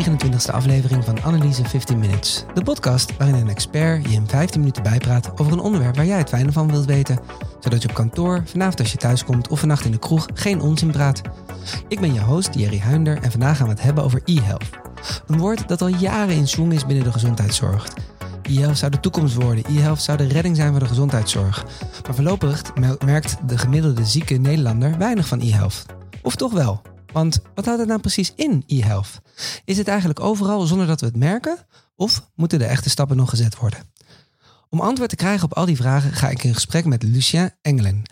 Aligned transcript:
29e 0.00 0.52
aflevering 0.52 1.04
van 1.04 1.22
Analyse 1.22 1.64
15 1.64 1.98
Minutes. 1.98 2.44
De 2.54 2.62
podcast 2.62 3.16
waarin 3.16 3.36
een 3.36 3.48
expert 3.48 4.08
je 4.08 4.14
in 4.14 4.28
15 4.28 4.60
minuten 4.60 4.82
bijpraat 4.82 5.40
over 5.40 5.52
een 5.52 5.60
onderwerp 5.60 5.96
waar 5.96 6.06
jij 6.06 6.18
het 6.18 6.28
fijne 6.28 6.52
van 6.52 6.70
wilt 6.70 6.84
weten. 6.84 7.18
Zodat 7.58 7.82
je 7.82 7.88
op 7.88 7.94
kantoor, 7.94 8.42
vanavond 8.44 8.80
als 8.80 8.92
je 8.92 8.98
thuis 8.98 9.24
komt 9.24 9.48
of 9.48 9.58
vannacht 9.58 9.84
in 9.84 9.90
de 9.90 9.98
kroeg 9.98 10.26
geen 10.34 10.60
onzin 10.60 10.90
praat. 10.90 11.20
Ik 11.88 12.00
ben 12.00 12.14
je 12.14 12.20
host 12.20 12.54
Jerry 12.54 12.78
Huinder 12.78 13.22
en 13.22 13.30
vandaag 13.30 13.56
gaan 13.56 13.66
we 13.66 13.72
het 13.72 13.82
hebben 13.82 14.04
over 14.04 14.22
e-health. 14.24 14.64
Een 15.26 15.38
woord 15.38 15.68
dat 15.68 15.82
al 15.82 15.88
jaren 15.88 16.34
in 16.34 16.48
zwang 16.48 16.72
is 16.72 16.86
binnen 16.86 17.04
de 17.04 17.12
gezondheidszorg. 17.12 17.88
E-health 18.42 18.78
zou 18.78 18.90
de 18.90 19.00
toekomst 19.00 19.34
worden. 19.34 19.64
E-health 19.68 20.02
zou 20.02 20.18
de 20.18 20.26
redding 20.26 20.56
zijn 20.56 20.70
voor 20.70 20.80
de 20.80 20.86
gezondheidszorg. 20.86 21.64
Maar 22.04 22.14
voorlopig 22.14 22.62
merkt 23.04 23.36
de 23.46 23.58
gemiddelde 23.58 24.04
zieke 24.04 24.34
Nederlander 24.34 24.98
weinig 24.98 25.26
van 25.26 25.40
e-health. 25.40 25.86
Of 26.22 26.36
toch 26.36 26.52
wel? 26.52 26.82
Want 27.12 27.40
wat 27.54 27.64
houdt 27.64 27.80
het 27.80 27.88
nou 27.88 28.00
precies 28.00 28.32
in, 28.36 28.64
e-health? 28.66 29.20
Is 29.64 29.78
het 29.78 29.88
eigenlijk 29.88 30.20
overal 30.20 30.66
zonder 30.66 30.86
dat 30.86 31.00
we 31.00 31.06
het 31.06 31.16
merken? 31.16 31.66
Of 31.96 32.30
moeten 32.34 32.58
de 32.58 32.64
echte 32.64 32.90
stappen 32.90 33.16
nog 33.16 33.30
gezet 33.30 33.56
worden? 33.56 33.80
Om 34.68 34.80
antwoord 34.80 35.10
te 35.10 35.16
krijgen 35.16 35.44
op 35.44 35.54
al 35.54 35.66
die 35.66 35.76
vragen 35.76 36.12
ga 36.12 36.28
ik 36.28 36.44
in 36.44 36.54
gesprek 36.54 36.84
met 36.84 37.02
Lucien 37.02 37.50
Engelen, 37.62 38.02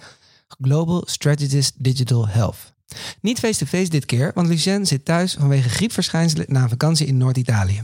Global 0.48 1.02
Strategist 1.07 1.74
Digital 1.77 2.29
Health. 2.29 2.73
Niet 3.21 3.38
face-to-face 3.38 3.91
dit 3.91 4.05
keer, 4.05 4.30
want 4.34 4.48
Lucien 4.48 4.87
zit 4.87 5.05
thuis 5.05 5.35
vanwege 5.38 5.69
griepverschijnselen 5.69 6.46
na 6.49 6.62
een 6.62 6.69
vakantie 6.69 7.07
in 7.07 7.16
Noord-Italië. 7.16 7.83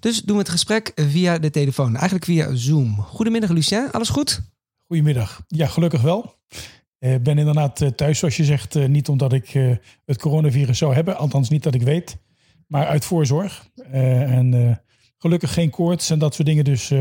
Dus 0.00 0.22
doen 0.22 0.36
we 0.36 0.42
het 0.42 0.50
gesprek 0.50 0.92
via 0.94 1.38
de 1.38 1.50
telefoon, 1.50 1.94
eigenlijk 1.94 2.24
via 2.24 2.54
Zoom. 2.54 3.00
Goedemiddag 3.00 3.50
Lucien, 3.50 3.92
alles 3.92 4.08
goed? 4.08 4.40
Goedemiddag. 4.86 5.40
Ja, 5.46 5.66
gelukkig 5.66 6.00
wel. 6.00 6.34
Ik 6.98 7.08
uh, 7.08 7.16
ben 7.22 7.38
inderdaad 7.38 7.80
uh, 7.80 7.88
thuis, 7.88 8.18
zoals 8.18 8.36
je 8.36 8.44
zegt. 8.44 8.76
Uh, 8.76 8.86
niet 8.86 9.08
omdat 9.08 9.32
ik 9.32 9.48
het 10.04 10.20
coronavirus 10.20 10.78
zou 10.78 10.94
hebben, 10.94 11.16
althans 11.16 11.48
niet 11.48 11.62
dat 11.62 11.74
ik 11.74 11.82
weet, 11.82 12.16
maar 12.66 12.86
uit 12.86 13.04
voorzorg. 13.04 13.68
en 13.90 14.80
gelukkig 15.18 15.52
geen 15.52 15.70
koorts 15.70 16.10
en 16.10 16.18
dat 16.18 16.34
soort 16.34 16.48
dingen. 16.48 16.64
Dus 16.64 16.92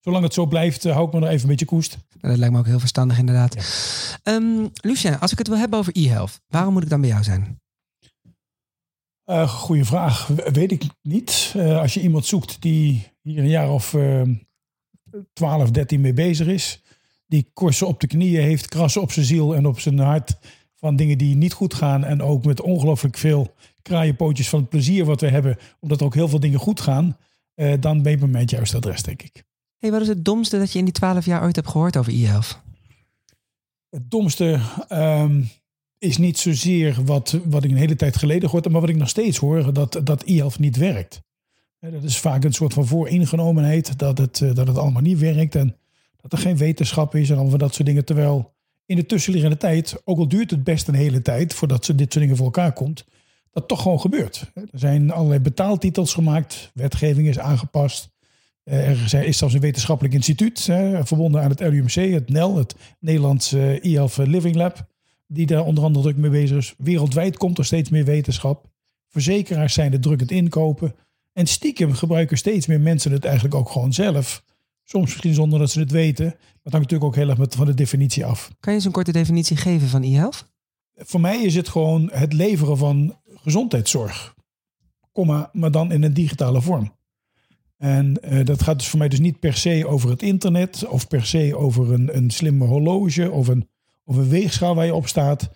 zolang 0.00 0.24
het 0.24 0.34
zo 0.34 0.46
blijft, 0.46 0.84
hou 0.84 1.06
ik 1.06 1.12
me 1.12 1.20
nog 1.20 1.28
even 1.28 1.42
een 1.42 1.48
beetje 1.48 1.64
koest. 1.64 1.98
Dat 2.20 2.36
lijkt 2.36 2.54
me 2.54 2.60
ook 2.60 2.66
heel 2.66 2.78
verstandig, 2.78 3.18
inderdaad. 3.18 3.54
Ja. 4.22 4.34
Um, 4.34 4.70
Lucien, 4.72 5.18
als 5.18 5.32
ik 5.32 5.38
het 5.38 5.48
wil 5.48 5.58
hebben 5.58 5.78
over 5.78 5.96
e-health, 5.96 6.40
waarom 6.48 6.72
moet 6.72 6.82
ik 6.82 6.88
dan 6.88 7.00
bij 7.00 7.10
jou 7.10 7.22
zijn? 7.22 7.60
goeie 9.46 9.84
vraag. 9.84 10.26
Weet 10.52 10.72
ik 10.72 10.84
niet. 11.02 11.54
als 11.56 11.94
je 11.94 12.00
iemand 12.00 12.26
zoekt 12.26 12.62
die 12.62 13.12
hier 13.22 13.38
een 13.38 13.48
jaar 13.48 13.70
of 13.70 13.96
12, 15.32 15.70
13 15.70 16.00
mee 16.00 16.12
bezig 16.12 16.46
is 16.46 16.82
die 17.28 17.50
korsen 17.52 17.86
op 17.86 18.00
de 18.00 18.06
knieën 18.06 18.42
heeft, 18.42 18.68
krassen 18.68 19.02
op 19.02 19.12
zijn 19.12 19.26
ziel 19.26 19.54
en 19.54 19.66
op 19.66 19.80
zijn 19.80 19.98
hart 19.98 20.36
van 20.74 20.96
dingen 20.96 21.18
die 21.18 21.36
niet 21.36 21.52
goed 21.52 21.74
gaan. 21.74 22.04
En 22.04 22.22
ook 22.22 22.44
met 22.44 22.60
ongelooflijk 22.60 23.16
veel 23.16 23.54
kraaienpootjes 23.82 24.48
van 24.48 24.60
het 24.60 24.68
plezier 24.68 25.04
wat 25.04 25.20
we 25.20 25.28
hebben, 25.28 25.56
omdat 25.80 26.00
er 26.00 26.06
ook 26.06 26.14
heel 26.14 26.28
veel 26.28 26.40
dingen 26.40 26.58
goed 26.58 26.80
gaan. 26.80 27.16
Uh, 27.54 27.72
dan 27.80 28.02
ben 28.02 28.12
je 28.12 28.18
bij 28.18 28.28
mij 28.28 28.40
het 28.40 28.50
juiste 28.50 28.76
adres, 28.76 29.02
denk 29.02 29.22
ik. 29.22 29.44
Hey, 29.78 29.90
wat 29.90 30.00
is 30.00 30.08
het 30.08 30.24
domste 30.24 30.58
dat 30.58 30.72
je 30.72 30.78
in 30.78 30.84
die 30.84 30.94
twaalf 30.94 31.24
jaar 31.24 31.42
ooit 31.42 31.56
hebt 31.56 31.68
gehoord 31.68 31.96
over 31.96 32.12
e-health? 32.12 32.60
Het 33.88 34.10
domste 34.10 34.60
um, 34.92 35.48
is 35.98 36.16
niet 36.16 36.38
zozeer 36.38 37.04
wat, 37.04 37.38
wat 37.44 37.64
ik 37.64 37.70
een 37.70 37.76
hele 37.76 37.96
tijd 37.96 38.16
geleden 38.16 38.42
gehoord 38.42 38.64
heb, 38.64 38.72
maar 38.72 38.82
wat 38.82 38.90
ik 38.90 38.96
nog 38.96 39.08
steeds 39.08 39.38
hoor, 39.38 39.72
dat, 39.72 40.00
dat 40.04 40.22
e-health 40.22 40.58
niet 40.58 40.76
werkt. 40.76 41.20
Dat 41.80 42.02
is 42.02 42.18
vaak 42.18 42.44
een 42.44 42.52
soort 42.52 42.72
van 42.72 42.86
vooringenomenheid, 42.86 43.98
dat 43.98 44.18
het, 44.18 44.38
dat 44.38 44.66
het 44.66 44.78
allemaal 44.78 45.02
niet 45.02 45.18
werkt. 45.18 45.54
En 45.54 45.76
dat 46.20 46.32
er 46.32 46.38
geen 46.38 46.56
wetenschap 46.56 47.14
is 47.14 47.30
en 47.30 47.38
allemaal 47.38 47.58
dat 47.58 47.74
soort 47.74 47.86
dingen. 47.86 48.04
Terwijl 48.04 48.54
in 48.86 48.96
de 48.96 49.06
tussenliggende 49.06 49.56
tijd, 49.56 50.00
ook 50.04 50.18
al 50.18 50.28
duurt 50.28 50.50
het 50.50 50.64
best 50.64 50.88
een 50.88 50.94
hele 50.94 51.22
tijd 51.22 51.54
voordat 51.54 51.84
ze 51.84 51.94
dit 51.94 52.12
soort 52.12 52.24
dingen 52.24 52.36
voor 52.36 52.46
elkaar 52.46 52.72
komt, 52.72 53.04
dat 53.50 53.68
toch 53.68 53.82
gewoon 53.82 54.00
gebeurt. 54.00 54.50
Er 54.54 54.68
zijn 54.72 55.10
allerlei 55.10 55.40
betaaltitels 55.40 56.14
gemaakt, 56.14 56.70
wetgeving 56.74 57.28
is 57.28 57.38
aangepast. 57.38 58.10
Er 58.64 59.14
is 59.24 59.38
zelfs 59.38 59.54
een 59.54 59.60
wetenschappelijk 59.60 60.14
instituut 60.14 60.60
verbonden 61.02 61.42
aan 61.42 61.50
het 61.50 61.60
LUMC, 61.60 61.94
het 61.94 62.28
NEL, 62.28 62.56
het 62.56 62.74
Nederlands 63.00 63.52
e-health 63.52 64.16
Living 64.16 64.54
Lab, 64.54 64.86
die 65.26 65.46
daar 65.46 65.64
onder 65.64 65.84
andere 65.84 66.04
druk 66.04 66.16
mee 66.16 66.30
bezig 66.30 66.56
is. 66.56 66.74
Wereldwijd 66.78 67.36
komt 67.36 67.58
er 67.58 67.64
steeds 67.64 67.90
meer 67.90 68.04
wetenschap. 68.04 68.66
Verzekeraars 69.08 69.74
zijn 69.74 69.92
er 69.92 70.00
drukkend 70.00 70.30
inkopen. 70.30 70.94
En 71.32 71.46
stiekem 71.46 71.92
gebruiken 71.92 72.38
steeds 72.38 72.66
meer 72.66 72.80
mensen 72.80 73.12
het 73.12 73.24
eigenlijk 73.24 73.54
ook 73.54 73.70
gewoon 73.70 73.92
zelf. 73.92 74.44
Soms 74.90 75.04
misschien 75.04 75.34
zonder 75.34 75.58
dat 75.58 75.70
ze 75.70 75.80
het 75.80 75.90
weten. 75.90 76.24
Maar 76.24 76.34
dat 76.62 76.72
hangt 76.72 76.90
natuurlijk 76.90 77.04
ook 77.04 77.14
heel 77.14 77.28
erg 77.28 77.54
van 77.54 77.66
de 77.66 77.74
definitie 77.74 78.24
af. 78.24 78.50
Kan 78.60 78.72
je 78.72 78.78
eens 78.78 78.84
een 78.84 78.92
korte 78.92 79.12
definitie 79.12 79.56
geven 79.56 79.88
van 79.88 80.02
e-health? 80.02 80.52
Voor 80.94 81.20
mij 81.20 81.42
is 81.42 81.54
het 81.54 81.68
gewoon 81.68 82.10
het 82.12 82.32
leveren 82.32 82.78
van 82.78 83.16
gezondheidszorg. 83.34 84.34
Komma, 85.12 85.50
maar 85.52 85.70
dan 85.70 85.92
in 85.92 86.02
een 86.02 86.14
digitale 86.14 86.62
vorm. 86.62 86.96
En 87.76 88.18
uh, 88.24 88.44
dat 88.44 88.62
gaat 88.62 88.78
dus 88.78 88.88
voor 88.88 88.98
mij 88.98 89.08
dus 89.08 89.18
niet 89.18 89.40
per 89.40 89.54
se 89.54 89.86
over 89.86 90.10
het 90.10 90.22
internet. 90.22 90.86
Of 90.86 91.08
per 91.08 91.26
se 91.26 91.56
over 91.56 91.92
een, 91.92 92.16
een 92.16 92.30
slimme 92.30 92.64
horloge. 92.64 93.30
Of 93.30 93.48
een, 93.48 93.68
of 94.04 94.16
een 94.16 94.28
weegschaal 94.28 94.74
waar 94.74 94.86
je 94.86 94.94
op 94.94 95.08
staat. 95.08 95.50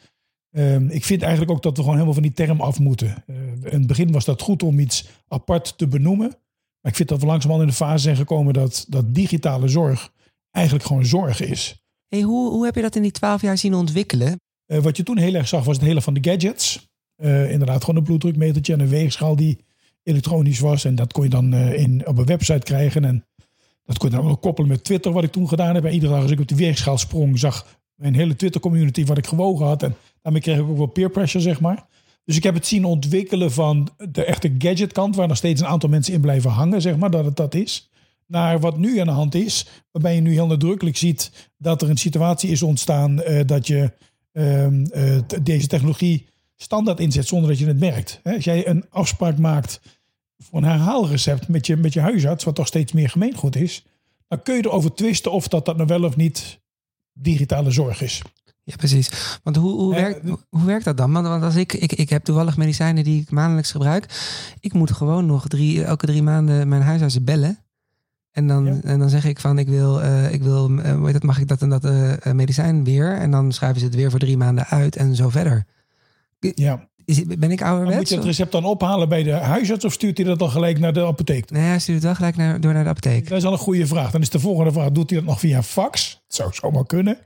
Um, 0.50 0.88
ik 0.88 1.04
vind 1.04 1.22
eigenlijk 1.22 1.53
ook 1.53 1.62
dat 1.62 1.72
we 1.72 1.78
gewoon 1.78 1.94
helemaal 1.94 2.14
van 2.14 2.22
die 2.22 2.32
term 2.32 2.60
af 2.60 2.78
moeten. 2.78 3.25
Uh, 3.26 3.37
in 3.53 3.78
het 3.78 3.87
begin 3.87 4.12
was 4.12 4.25
dat 4.25 4.43
goed 4.43 4.62
om 4.62 4.78
iets 4.78 5.09
apart 5.28 5.78
te 5.78 5.88
benoemen. 5.88 6.37
Maar 6.82 6.91
ik 6.91 6.97
vind 6.97 7.09
dat 7.09 7.20
we 7.20 7.26
langzamerhand 7.26 7.69
in 7.69 7.76
de 7.76 7.84
fase 7.84 8.03
zijn 8.03 8.16
gekomen 8.16 8.54
dat, 8.54 8.84
dat 8.88 9.15
digitale 9.15 9.69
zorg 9.69 10.12
eigenlijk 10.50 10.87
gewoon 10.87 11.04
zorg 11.04 11.41
is. 11.41 11.82
Hey, 12.09 12.20
hoe, 12.20 12.50
hoe 12.50 12.65
heb 12.65 12.75
je 12.75 12.82
dat 12.82 12.97
in 12.97 13.03
die 13.03 13.10
twaalf 13.10 13.43
jaar 13.43 13.59
zien 13.59 13.75
ontwikkelen? 13.75 14.41
Uh, 14.66 14.78
wat 14.78 14.97
je 14.97 15.03
toen 15.03 15.19
heel 15.19 15.34
erg 15.34 15.48
zag 15.48 15.65
was 15.65 15.76
het 15.76 15.84
hele 15.84 16.03
van 16.03 16.15
de 16.15 16.31
gadgets. 16.31 16.88
Uh, 17.16 17.50
inderdaad, 17.50 17.81
gewoon 17.81 17.97
een 17.97 18.06
bloeddrukmetertje 18.06 18.72
en 18.72 18.81
een 18.81 18.88
weegschaal 18.88 19.37
die 19.37 19.59
elektronisch 20.03 20.59
was. 20.59 20.84
En 20.84 20.94
dat 20.94 21.12
kon 21.12 21.25
je 21.25 21.31
dan 21.31 21.54
uh, 21.54 21.78
in, 21.78 22.06
op 22.06 22.19
een 22.19 22.25
website 22.25 22.65
krijgen. 22.65 23.04
En 23.04 23.26
dat 23.84 23.99
kon 23.99 24.10
je 24.10 24.16
dan 24.16 24.28
ook 24.28 24.41
koppelen 24.41 24.70
met 24.70 24.84
Twitter, 24.84 25.12
wat 25.12 25.25
ik 25.25 25.32
toen 25.32 25.49
gedaan 25.49 25.75
heb. 25.75 25.84
En 25.84 25.93
iedere 25.93 26.12
dag 26.12 26.22
als 26.22 26.31
ik 26.31 26.41
op 26.41 26.49
die 26.49 26.56
weegschaal 26.56 26.99
sprong, 26.99 27.38
zag 27.38 27.66
mijn 27.94 28.14
hele 28.14 28.37
Twitter-community 28.37 29.04
wat 29.04 29.19
ik 29.19 29.26
gewogen 29.26 29.66
had. 29.66 29.82
En 29.82 29.94
daarmee 30.22 30.43
kreeg 30.43 30.59
ik 30.59 30.69
ook 30.69 30.76
wel 30.76 30.87
peer 30.87 31.10
pressure, 31.10 31.44
zeg 31.44 31.60
maar. 31.60 31.87
Dus 32.24 32.36
ik 32.36 32.42
heb 32.42 32.54
het 32.54 32.66
zien 32.66 32.84
ontwikkelen 32.84 33.52
van 33.52 33.88
de 34.10 34.24
echte 34.24 34.54
gadgetkant, 34.58 35.16
waar 35.16 35.28
nog 35.28 35.36
steeds 35.36 35.60
een 35.60 35.66
aantal 35.66 35.88
mensen 35.88 36.14
in 36.14 36.20
blijven 36.20 36.50
hangen, 36.50 36.82
zeg 36.82 36.96
maar, 36.96 37.10
dat 37.10 37.24
het 37.24 37.36
dat 37.36 37.54
is. 37.54 37.90
Naar 38.26 38.60
wat 38.60 38.78
nu 38.78 38.98
aan 38.98 39.06
de 39.06 39.12
hand 39.12 39.34
is, 39.34 39.66
waarbij 39.90 40.14
je 40.14 40.20
nu 40.20 40.32
heel 40.32 40.46
nadrukkelijk 40.46 40.96
ziet 40.96 41.50
dat 41.58 41.82
er 41.82 41.90
een 41.90 41.96
situatie 41.96 42.50
is 42.50 42.62
ontstaan 42.62 43.20
uh, 43.20 43.40
dat 43.46 43.66
je 43.66 43.92
uh, 44.32 44.66
uh, 44.66 45.18
deze 45.42 45.66
technologie 45.66 46.26
standaard 46.56 47.00
inzet 47.00 47.26
zonder 47.26 47.48
dat 47.48 47.58
je 47.58 47.66
het 47.66 47.78
merkt. 47.78 48.20
Als 48.22 48.44
jij 48.44 48.68
een 48.68 48.84
afspraak 48.88 49.38
maakt 49.38 49.80
voor 50.38 50.58
een 50.58 50.68
herhaalrecept 50.68 51.48
met 51.48 51.66
je, 51.66 51.76
met 51.76 51.92
je 51.92 52.00
huisarts, 52.00 52.44
wat 52.44 52.54
toch 52.54 52.66
steeds 52.66 52.92
meer 52.92 53.08
gemeengoed 53.08 53.56
is, 53.56 53.84
dan 54.28 54.42
kun 54.42 54.54
je 54.54 54.64
erover 54.64 54.94
twisten 54.94 55.32
of 55.32 55.48
dat, 55.48 55.64
dat 55.64 55.76
nou 55.76 55.88
wel 55.88 56.04
of 56.04 56.16
niet 56.16 56.60
digitale 57.12 57.70
zorg 57.70 58.02
is. 58.02 58.22
Ja, 58.64 58.76
precies. 58.76 59.38
Want 59.42 59.56
hoe, 59.56 59.70
hoe, 59.70 59.94
werkt, 59.94 60.20
hoe 60.48 60.64
werkt 60.64 60.84
dat 60.84 60.96
dan? 60.96 61.12
Want 61.12 61.42
als 61.42 61.56
ik, 61.56 61.72
ik, 61.72 61.92
ik 61.92 62.10
heb 62.10 62.24
toevallig 62.24 62.56
medicijnen 62.56 63.04
die 63.04 63.20
ik 63.20 63.30
maandelijks 63.30 63.70
gebruik. 63.70 64.06
Ik 64.60 64.72
moet 64.72 64.92
gewoon 64.92 65.26
nog 65.26 65.48
drie, 65.48 65.84
elke 65.84 66.06
drie 66.06 66.22
maanden 66.22 66.68
mijn 66.68 66.82
huisartsen 66.82 67.24
bellen. 67.24 67.58
En 68.32 68.46
dan, 68.46 68.64
ja. 68.64 68.80
en 68.82 68.98
dan 68.98 69.08
zeg 69.08 69.24
ik 69.24 69.40
van 69.40 69.58
ik 69.58 69.68
wil, 69.68 70.00
uh, 70.00 70.32
ik 70.32 70.42
wil 70.42 70.70
uh, 70.70 70.94
hoe 70.94 71.04
heet 71.04 71.12
dat, 71.12 71.22
mag 71.22 71.38
ik 71.38 71.48
dat 71.48 71.62
en 71.62 71.68
dat 71.68 71.84
uh, 71.84 72.12
medicijn 72.32 72.84
weer? 72.84 73.16
En 73.16 73.30
dan 73.30 73.52
schrijven 73.52 73.80
ze 73.80 73.86
het 73.86 73.94
weer 73.94 74.10
voor 74.10 74.18
drie 74.18 74.36
maanden 74.36 74.66
uit 74.66 74.96
en 74.96 75.14
zo 75.14 75.28
verder. 75.28 75.66
Ja. 76.38 76.88
Is, 77.04 77.24
ben 77.24 77.50
ik 77.50 77.62
ouderwets? 77.62 77.98
moet 77.98 78.08
je 78.08 78.14
het 78.14 78.24
recept 78.24 78.52
dan 78.52 78.64
ophalen 78.64 79.08
bij 79.08 79.22
de 79.22 79.32
huisarts 79.32 79.84
of 79.84 79.92
stuurt 79.92 80.16
hij 80.16 80.26
dat 80.26 80.38
dan 80.38 80.50
gelijk 80.50 80.78
naar 80.78 80.92
de 80.92 81.04
apotheek? 81.04 81.50
Nee, 81.50 81.62
hij 81.62 81.78
stuurt 81.78 81.96
het 81.96 82.06
wel 82.06 82.14
gelijk 82.14 82.36
naar, 82.36 82.60
door 82.60 82.72
naar 82.72 82.84
de 82.84 82.90
apotheek. 82.90 83.28
Dat 83.28 83.38
is 83.38 83.44
al 83.44 83.52
een 83.52 83.58
goede 83.58 83.86
vraag. 83.86 84.10
Dan 84.10 84.20
is 84.20 84.30
de 84.30 84.40
volgende 84.40 84.72
vraag, 84.72 84.90
doet 84.90 85.10
hij 85.10 85.18
dat 85.18 85.28
nog 85.28 85.40
via 85.40 85.62
fax? 85.62 86.22
Dat 86.26 86.36
zou 86.36 86.50
zomaar 86.52 86.86
kunnen. 86.86 87.18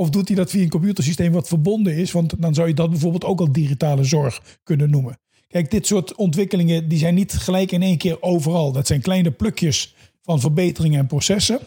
Of 0.00 0.10
doet 0.10 0.28
hij 0.28 0.36
dat 0.36 0.50
via 0.50 0.62
een 0.62 0.68
computersysteem 0.68 1.32
wat 1.32 1.48
verbonden 1.48 1.96
is? 1.96 2.12
Want 2.12 2.42
dan 2.42 2.54
zou 2.54 2.68
je 2.68 2.74
dat 2.74 2.90
bijvoorbeeld 2.90 3.24
ook 3.24 3.40
al 3.40 3.52
digitale 3.52 4.04
zorg 4.04 4.58
kunnen 4.62 4.90
noemen. 4.90 5.18
Kijk, 5.48 5.70
dit 5.70 5.86
soort 5.86 6.14
ontwikkelingen 6.14 6.88
die 6.88 6.98
zijn 6.98 7.14
niet 7.14 7.32
gelijk 7.32 7.72
in 7.72 7.82
één 7.82 7.98
keer 7.98 8.22
overal. 8.22 8.72
Dat 8.72 8.86
zijn 8.86 9.00
kleine 9.00 9.30
plukjes 9.30 9.94
van 10.22 10.40
verbeteringen 10.40 10.98
en 10.98 11.06
processen. 11.06 11.60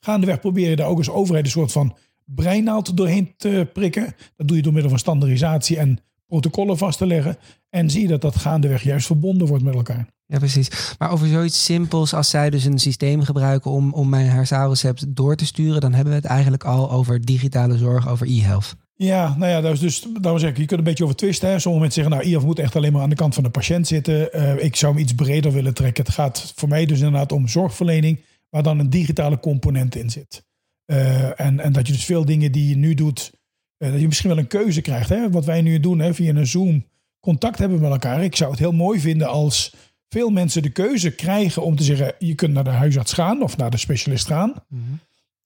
Gaandeweg 0.00 0.40
probeer 0.40 0.70
je 0.70 0.76
daar 0.76 0.88
ook 0.88 0.98
als 0.98 1.10
overheid 1.10 1.44
een 1.44 1.50
soort 1.50 1.72
van 1.72 1.96
breinaald 2.24 2.96
doorheen 2.96 3.34
te 3.36 3.70
prikken. 3.72 4.14
Dat 4.36 4.48
doe 4.48 4.56
je 4.56 4.62
door 4.62 4.72
middel 4.72 4.90
van 4.90 4.98
standaardisatie 4.98 5.78
en 5.78 5.98
protocollen 6.40 6.78
vast 6.78 6.98
te 6.98 7.06
leggen. 7.06 7.36
En 7.70 7.90
zie 7.90 8.00
je 8.00 8.08
dat 8.08 8.20
dat 8.20 8.36
gaandeweg 8.36 8.82
juist 8.82 9.06
verbonden 9.06 9.46
wordt 9.46 9.64
met 9.64 9.74
elkaar. 9.74 10.06
Ja, 10.26 10.38
precies. 10.38 10.94
Maar 10.98 11.10
over 11.10 11.28
zoiets 11.28 11.64
simpels 11.64 12.14
als 12.14 12.30
zij 12.30 12.50
dus 12.50 12.64
een 12.64 12.78
systeem 12.78 13.22
gebruiken 13.22 13.70
om, 13.70 13.92
om 13.92 14.08
mijn 14.08 14.26
hersaalrecept 14.26 15.16
door 15.16 15.36
te 15.36 15.46
sturen, 15.46 15.80
dan 15.80 15.92
hebben 15.92 16.12
we 16.12 16.18
het 16.18 16.28
eigenlijk 16.28 16.64
al 16.64 16.90
over 16.90 17.24
digitale 17.24 17.78
zorg, 17.78 18.08
over 18.08 18.26
e-health. 18.26 18.74
Ja, 18.94 19.34
nou 19.38 19.50
ja, 19.50 19.60
dat 19.60 19.72
is 19.72 19.80
dus, 19.80 20.06
daarom 20.20 20.40
zeg 20.40 20.50
ik, 20.50 20.56
je 20.56 20.64
kunt 20.64 20.78
een 20.78 20.84
beetje 20.84 21.04
over 21.04 21.16
twisten. 21.16 21.48
Hè. 21.48 21.58
Sommige 21.58 21.82
mensen 21.82 22.02
zeggen, 22.02 22.18
nou, 22.18 22.30
e-health 22.30 22.46
moet 22.46 22.64
echt 22.64 22.76
alleen 22.76 22.92
maar 22.92 23.02
aan 23.02 23.08
de 23.08 23.14
kant 23.14 23.34
van 23.34 23.42
de 23.42 23.50
patiënt 23.50 23.86
zitten. 23.86 24.28
Uh, 24.32 24.64
ik 24.64 24.76
zou 24.76 24.92
hem 24.92 25.02
iets 25.02 25.14
breder 25.14 25.52
willen 25.52 25.74
trekken. 25.74 26.04
Het 26.04 26.14
gaat 26.14 26.52
voor 26.56 26.68
mij 26.68 26.86
dus 26.86 26.98
inderdaad 26.98 27.32
om 27.32 27.48
zorgverlening, 27.48 28.20
waar 28.50 28.62
dan 28.62 28.78
een 28.78 28.90
digitale 28.90 29.40
component 29.40 29.94
in 29.96 30.10
zit. 30.10 30.44
Uh, 30.86 31.40
en, 31.40 31.60
en 31.60 31.72
dat 31.72 31.86
je 31.86 31.92
dus 31.92 32.04
veel 32.04 32.24
dingen 32.24 32.52
die 32.52 32.68
je 32.68 32.76
nu 32.76 32.94
doet, 32.94 33.32
dat 33.90 34.00
je 34.00 34.06
misschien 34.06 34.28
wel 34.28 34.38
een 34.38 34.46
keuze 34.46 34.80
krijgt. 34.80 35.08
Hè. 35.08 35.30
Wat 35.30 35.44
wij 35.44 35.62
nu 35.62 35.80
doen 35.80 35.98
hè, 35.98 36.14
via 36.14 36.34
een 36.34 36.46
Zoom 36.46 36.84
contact 37.20 37.58
hebben 37.58 37.80
met 37.80 37.90
elkaar. 37.90 38.24
Ik 38.24 38.36
zou 38.36 38.50
het 38.50 38.58
heel 38.58 38.72
mooi 38.72 39.00
vinden 39.00 39.28
als 39.28 39.74
veel 40.08 40.30
mensen 40.30 40.62
de 40.62 40.70
keuze 40.70 41.10
krijgen 41.10 41.62
om 41.62 41.76
te 41.76 41.82
zeggen: 41.82 42.14
je 42.18 42.34
kunt 42.34 42.52
naar 42.52 42.64
de 42.64 42.70
huisarts 42.70 43.12
gaan 43.12 43.42
of 43.42 43.56
naar 43.56 43.70
de 43.70 43.76
specialist 43.76 44.26
gaan. 44.26 44.54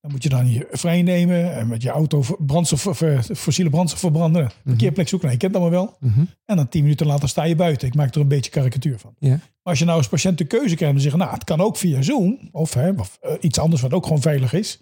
Dan 0.00 0.10
moet 0.10 0.22
je 0.22 0.28
dan 0.28 0.50
je 0.52 0.66
vrij 0.70 1.02
nemen 1.02 1.54
en 1.54 1.68
met 1.68 1.82
je 1.82 1.90
auto 1.90 2.24
brandstof, 2.38 2.86
of, 2.86 3.02
eh, 3.02 3.20
fossiele 3.20 3.70
brandstof 3.70 4.00
verbranden. 4.00 4.50
Parkeerplek 4.64 5.08
zoeken, 5.08 5.28
nou, 5.28 5.40
je 5.40 5.48
kent 5.48 5.52
dat 5.52 5.62
maar 5.62 5.80
wel. 5.80 5.96
Mhm. 6.00 6.24
En 6.44 6.56
dan 6.56 6.68
tien 6.68 6.82
minuten 6.82 7.06
later 7.06 7.28
sta 7.28 7.44
je 7.44 7.56
buiten. 7.56 7.88
Ik 7.88 7.94
maak 7.94 8.14
er 8.14 8.20
een 8.20 8.28
beetje 8.28 8.50
karikatuur 8.50 8.98
van. 8.98 9.14
Maar 9.20 9.40
als 9.62 9.78
je 9.78 9.84
nou 9.84 9.96
als 9.98 10.08
patiënt 10.08 10.38
de 10.38 10.44
keuze 10.44 10.74
krijgt 10.74 10.90
om 10.90 10.96
te 10.96 11.02
zeggen, 11.02 11.20
nou, 11.20 11.32
het 11.32 11.44
kan 11.44 11.60
ook 11.60 11.76
via 11.76 12.02
Zoom 12.02 12.48
of, 12.52 12.74
hè, 12.74 12.90
of 12.90 13.18
eh, 13.20 13.32
iets 13.40 13.58
anders 13.58 13.82
wat 13.82 13.92
ook 13.92 14.02
gewoon 14.02 14.20
veilig 14.20 14.52
is. 14.52 14.80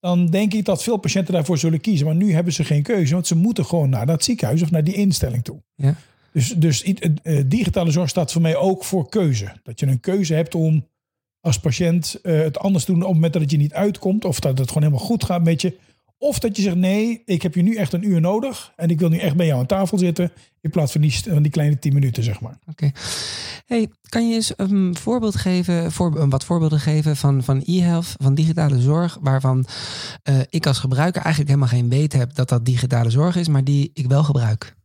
Dan 0.00 0.26
denk 0.26 0.54
ik 0.54 0.64
dat 0.64 0.82
veel 0.82 0.96
patiënten 0.96 1.34
daarvoor 1.34 1.58
zullen 1.58 1.80
kiezen. 1.80 2.06
Maar 2.06 2.14
nu 2.14 2.32
hebben 2.32 2.52
ze 2.52 2.64
geen 2.64 2.82
keuze, 2.82 3.14
want 3.14 3.26
ze 3.26 3.36
moeten 3.36 3.64
gewoon 3.64 3.90
naar 3.90 4.06
dat 4.06 4.24
ziekenhuis 4.24 4.62
of 4.62 4.70
naar 4.70 4.84
die 4.84 4.94
instelling 4.94 5.44
toe. 5.44 5.62
Ja. 5.74 5.94
Dus, 6.32 6.48
dus 6.48 6.82
eh, 6.82 7.42
digitale 7.46 7.90
zorg 7.90 8.08
staat 8.08 8.32
voor 8.32 8.42
mij 8.42 8.56
ook 8.56 8.84
voor 8.84 9.08
keuze. 9.08 9.52
Dat 9.62 9.80
je 9.80 9.86
een 9.86 10.00
keuze 10.00 10.34
hebt 10.34 10.54
om 10.54 10.86
als 11.40 11.60
patiënt 11.60 12.18
eh, 12.22 12.38
het 12.38 12.58
anders 12.58 12.84
te 12.84 12.90
doen 12.90 13.00
op 13.00 13.06
het 13.06 13.14
moment 13.14 13.32
dat 13.32 13.42
het 13.42 13.50
je 13.50 13.56
niet 13.56 13.72
uitkomt. 13.72 14.24
Of 14.24 14.40
dat 14.40 14.58
het 14.58 14.68
gewoon 14.68 14.82
helemaal 14.82 15.06
goed 15.06 15.24
gaat 15.24 15.44
met 15.44 15.60
je. 15.60 15.78
Of 16.18 16.38
dat 16.38 16.56
je 16.56 16.62
zegt, 16.62 16.76
nee, 16.76 17.22
ik 17.24 17.42
heb 17.42 17.54
je 17.54 17.62
nu 17.62 17.74
echt 17.74 17.92
een 17.92 18.08
uur 18.08 18.20
nodig. 18.20 18.72
En 18.76 18.88
ik 18.88 18.98
wil 18.98 19.08
nu 19.08 19.18
echt 19.18 19.36
bij 19.36 19.46
jou 19.46 19.60
aan 19.60 19.66
tafel 19.66 19.98
zitten. 19.98 20.32
In 20.60 20.70
plaats 20.70 20.92
van 20.92 21.00
die, 21.00 21.12
van 21.12 21.42
die 21.42 21.52
kleine 21.52 21.78
tien 21.78 21.94
minuten, 21.94 22.22
zeg 22.22 22.40
maar. 22.40 22.58
Oké. 22.66 22.90
Hey, 23.66 23.88
kan 24.08 24.28
je 24.28 24.34
eens 24.34 24.52
een 24.56 24.96
voorbeeld 24.96 25.36
geven, 25.36 25.92
voor, 25.92 26.28
wat 26.28 26.44
voorbeelden 26.44 26.80
geven 26.80 27.16
van, 27.16 27.42
van 27.42 27.62
e-health, 27.64 28.14
van 28.16 28.34
digitale 28.34 28.80
zorg, 28.80 29.18
waarvan 29.20 29.66
eh, 30.22 30.40
ik 30.48 30.66
als 30.66 30.78
gebruiker 30.78 31.22
eigenlijk 31.22 31.54
helemaal 31.54 31.78
geen 31.78 31.88
weet 31.88 32.12
heb 32.12 32.34
dat 32.34 32.48
dat 32.48 32.64
digitale 32.64 33.10
zorg 33.10 33.36
is, 33.36 33.48
maar 33.48 33.64
die 33.64 33.90
ik 33.94 34.06
wel 34.06 34.24
gebruik? 34.24 34.76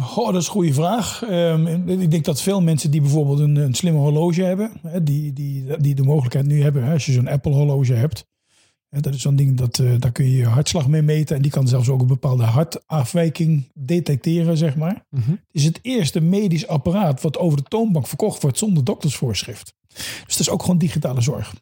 Goh, 0.00 0.26
dat 0.26 0.40
is 0.40 0.46
een 0.46 0.52
goede 0.52 0.74
vraag. 0.74 1.22
Ehm, 1.22 1.66
ik 1.88 2.10
denk 2.10 2.24
dat 2.24 2.42
veel 2.42 2.62
mensen 2.62 2.90
die 2.90 3.00
bijvoorbeeld 3.00 3.38
een, 3.38 3.56
een 3.56 3.74
slimme 3.74 3.98
horloge 3.98 4.42
hebben, 4.42 4.72
hè, 4.86 5.02
die, 5.02 5.32
die, 5.32 5.76
die 5.80 5.94
de 5.94 6.02
mogelijkheid 6.02 6.46
nu 6.46 6.62
hebben, 6.62 6.84
hè, 6.84 6.92
als 6.92 7.06
je 7.06 7.12
zo'n 7.12 7.28
Apple 7.28 7.52
horloge 7.52 7.92
hebt, 7.92 8.26
hè, 8.88 9.00
dat 9.00 9.14
is 9.14 9.22
zo'n 9.22 9.36
ding 9.36 9.56
dat 9.56 9.78
eh, 9.78 9.90
daar 9.98 10.12
kun 10.12 10.24
je 10.24 10.36
je 10.36 10.46
hartslag 10.46 10.88
mee 10.88 11.02
meten 11.02 11.36
en 11.36 11.42
die 11.42 11.50
kan 11.50 11.68
zelfs 11.68 11.88
ook 11.88 12.00
een 12.00 12.06
bepaalde 12.06 12.42
hartafwijking 12.42 13.68
detecteren, 13.74 14.56
zeg 14.56 14.76
maar. 14.76 15.06
Mhm. 15.10 15.30
Het 15.30 15.40
is 15.50 15.64
het 15.64 15.78
eerste 15.82 16.20
medisch 16.20 16.66
apparaat 16.66 17.22
wat 17.22 17.38
over 17.38 17.56
de 17.58 17.68
toonbank 17.68 18.06
verkocht 18.06 18.42
wordt 18.42 18.58
zonder 18.58 18.84
doktersvoorschrift. 18.84 19.74
Dus 19.94 20.24
dat 20.26 20.40
is 20.40 20.50
ook 20.50 20.62
gewoon 20.62 20.78
digitale 20.78 21.20
zorg. 21.20 21.54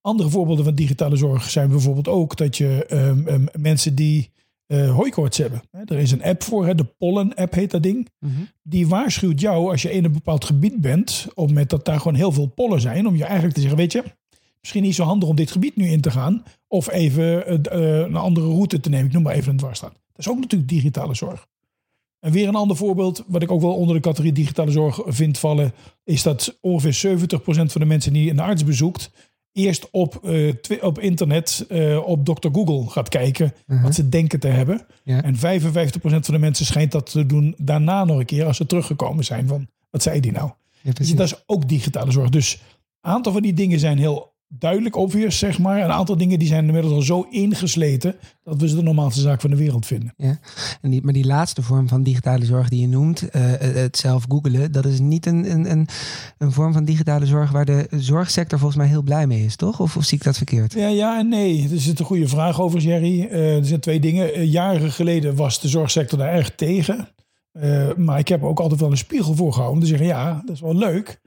Andere 0.00 0.28
voorbeelden 0.28 0.64
van 0.64 0.74
digitale 0.74 1.16
zorg 1.16 1.50
zijn 1.50 1.68
bijvoorbeeld 1.68 2.08
ook 2.08 2.36
dat 2.36 2.56
je 2.56 2.86
ehm, 2.86 3.46
mensen 3.52 3.94
die 3.94 4.30
eh 4.66 4.94
hooikoorts 4.94 5.38
hebben. 5.38 5.62
Hè, 5.70 5.80
Er 5.84 5.98
is 5.98 6.10
een 6.10 6.22
app 6.22 6.42
voor, 6.42 6.66
hè, 6.66 6.74
de 6.74 6.84
Pollen-app 6.84 7.52
heet 7.52 7.70
dat 7.70 7.82
ding. 7.82 8.08
Mhm. 8.20 8.32
Die 8.62 8.88
waarschuwt 8.88 9.40
jou 9.40 9.70
als 9.70 9.82
je 9.82 9.92
in 9.92 10.04
een 10.04 10.12
bepaald 10.12 10.44
gebied 10.44 10.80
bent, 10.80 11.26
op 11.28 11.36
het 11.36 11.46
moment 11.46 11.70
dat 11.70 11.84
daar 11.84 11.98
gewoon 11.98 12.14
heel 12.14 12.32
veel 12.32 12.46
pollen 12.46 12.80
zijn, 12.80 13.06
om 13.06 13.16
je 13.16 13.24
eigenlijk 13.24 13.54
te 13.54 13.60
zeggen, 13.60 13.78
weet 13.78 13.92
je, 13.92 14.04
misschien 14.60 14.82
niet 14.82 14.94
zo 14.94 15.04
handig 15.04 15.28
om 15.28 15.36
dit 15.36 15.50
gebied 15.50 15.76
nu 15.76 15.86
in 15.86 16.00
te 16.00 16.10
gaan, 16.10 16.42
of 16.68 16.90
even 16.90 17.46
eh, 17.46 17.54
eh, 17.54 18.06
een 18.06 18.16
andere 18.16 18.46
route 18.46 18.80
te 18.80 18.88
nemen. 18.88 19.06
Ik 19.06 19.12
noem 19.12 19.22
maar 19.22 19.34
even 19.34 19.50
een 19.50 19.56
dwarsstraat. 19.56 19.92
Dat 19.92 20.26
is 20.26 20.28
ook 20.28 20.40
natuurlijk 20.40 20.70
digitale 20.70 21.14
zorg. 21.14 21.46
En 22.20 22.32
weer 22.32 22.48
een 22.48 22.54
ander 22.54 22.76
voorbeeld, 22.76 23.24
wat 23.26 23.42
ik 23.42 23.50
ook 23.50 23.60
wel 23.60 23.74
onder 23.74 23.94
de 23.94 24.00
categorie 24.00 24.32
digitale 24.32 24.70
zorg 24.70 25.00
vind 25.04 25.38
vallen, 25.38 25.72
is 26.04 26.22
dat 26.22 26.58
ongeveer 26.60 27.18
70% 27.18 27.72
van 27.72 27.80
de 27.80 27.86
mensen 27.86 28.12
die 28.12 28.30
een 28.30 28.40
arts 28.40 28.64
bezoekt, 28.64 29.10
eerst 29.56 29.90
op, 29.90 30.24
eh, 30.24 30.52
op 30.80 30.98
internet 30.98 31.64
eh, 31.68 32.06
op 32.06 32.24
Dr. 32.24 32.48
Google 32.52 32.90
gaat 32.90 33.08
kijken 33.08 33.54
Mhm. 33.66 33.82
wat 33.82 33.94
ze 33.94 34.08
denken 34.08 34.40
te 34.40 34.48
hebben. 34.48 34.86
Ja. 35.02 35.22
En 35.22 35.36
55% 35.36 36.24
van 36.24 36.34
de 36.34 36.40
mensen 36.40 36.66
schijnt 36.66 36.92
dat 36.92 37.10
te 37.10 37.26
doen 37.26 37.54
daarna 37.58 38.04
nog 38.04 38.18
een 38.18 38.24
keer 38.26 38.44
als 38.44 38.56
ze 38.56 38.66
teruggekomen 38.66 39.24
zijn 39.24 39.48
van 39.48 39.66
wat 39.90 40.02
zei 40.02 40.20
die 40.20 40.32
nou? 40.32 40.50
Ja, 40.82 40.92
Dus 40.92 41.14
dat 41.14 41.26
is 41.26 41.42
ook 41.46 41.68
digitale 41.68 42.10
zorg. 42.10 42.28
Dus 42.28 42.52
een 43.00 43.10
aantal 43.12 43.32
van 43.32 43.42
die 43.42 43.52
dingen 43.52 43.78
zijn 43.78 43.98
heel 43.98 44.34
duidelijk 44.48 44.96
obvious, 44.96 45.38
zeg 45.38 45.58
maar. 45.58 45.78
En 45.78 45.84
een 45.84 45.92
aantal 45.92 46.16
dingen 46.16 46.38
die 46.38 46.48
zijn 46.48 46.66
inmiddels 46.66 46.94
al 46.94 47.02
zo 47.02 47.26
ingesleten 47.30 48.14
dat 48.42 48.60
we 48.60 48.68
ze 48.68 48.76
de 48.76 48.82
normaalste 48.82 49.20
zaak 49.20 49.40
van 49.40 49.50
de 49.50 49.56
wereld 49.56 49.86
vinden. 49.86 50.14
En 50.80 50.90
die, 50.90 51.02
maar 51.02 51.12
die 51.12 51.26
laatste 51.26 51.62
vorm 51.62 51.88
van 51.88 52.02
digitale 52.02 52.44
zorg 52.44 52.68
die 52.68 52.80
je 52.80 52.88
noemt, 52.88 53.30
eh, 53.30 53.42
het 53.58 53.96
zelf 53.96 54.24
googelen, 54.28 54.72
dat 54.72 54.84
is 54.84 55.00
niet 55.00 55.26
een, 55.26 55.50
een, 55.50 55.70
een, 55.70 55.88
een 56.38 56.52
vorm 56.52 56.72
van 56.72 56.84
digitale 56.84 57.26
zorg 57.26 57.50
waar 57.50 57.64
de 57.64 57.86
zorgsector 57.90 58.58
volgens 58.58 58.80
mij 58.80 58.88
heel 58.88 59.02
blij 59.02 59.26
mee 59.26 59.44
is, 59.44 59.56
toch? 59.56 59.80
Of, 59.80 59.96
of 59.96 60.04
zie 60.04 60.18
ik 60.18 60.24
dat 60.24 60.36
verkeerd? 60.36 60.72
Ja, 60.72 60.88
ja 60.88 61.18
en 61.18 61.28
nee. 61.28 61.68
Er 61.72 61.80
zit 61.80 61.98
een 61.98 62.04
goede 62.04 62.28
vraag 62.28 62.60
over, 62.60 62.80
Jerry. 62.80 63.24
Eh, 63.24 63.56
er 63.56 63.64
zijn 63.64 63.80
twee 63.80 64.00
dingen. 64.00 64.34
Eh, 64.34 64.52
jaren 64.52 64.92
geleden 64.92 65.36
was 65.36 65.60
de 65.60 65.68
zorgsector 65.68 66.18
daar 66.18 66.32
erg 66.32 66.54
tegen. 66.54 67.08
Eh, 67.52 67.94
maar 67.94 68.18
ik 68.18 68.28
heb 68.28 68.40
er 68.42 68.48
ook 68.48 68.60
altijd 68.60 68.80
wel 68.80 68.90
een 68.90 68.96
spiegel 68.96 69.34
voor 69.34 69.52
gehouden. 69.52 69.78
Om 69.78 69.82
te 69.82 69.90
zeggen, 69.90 70.06
ja, 70.06 70.42
dat 70.44 70.54
is 70.54 70.60
wel 70.60 70.76
leuk. 70.76 71.20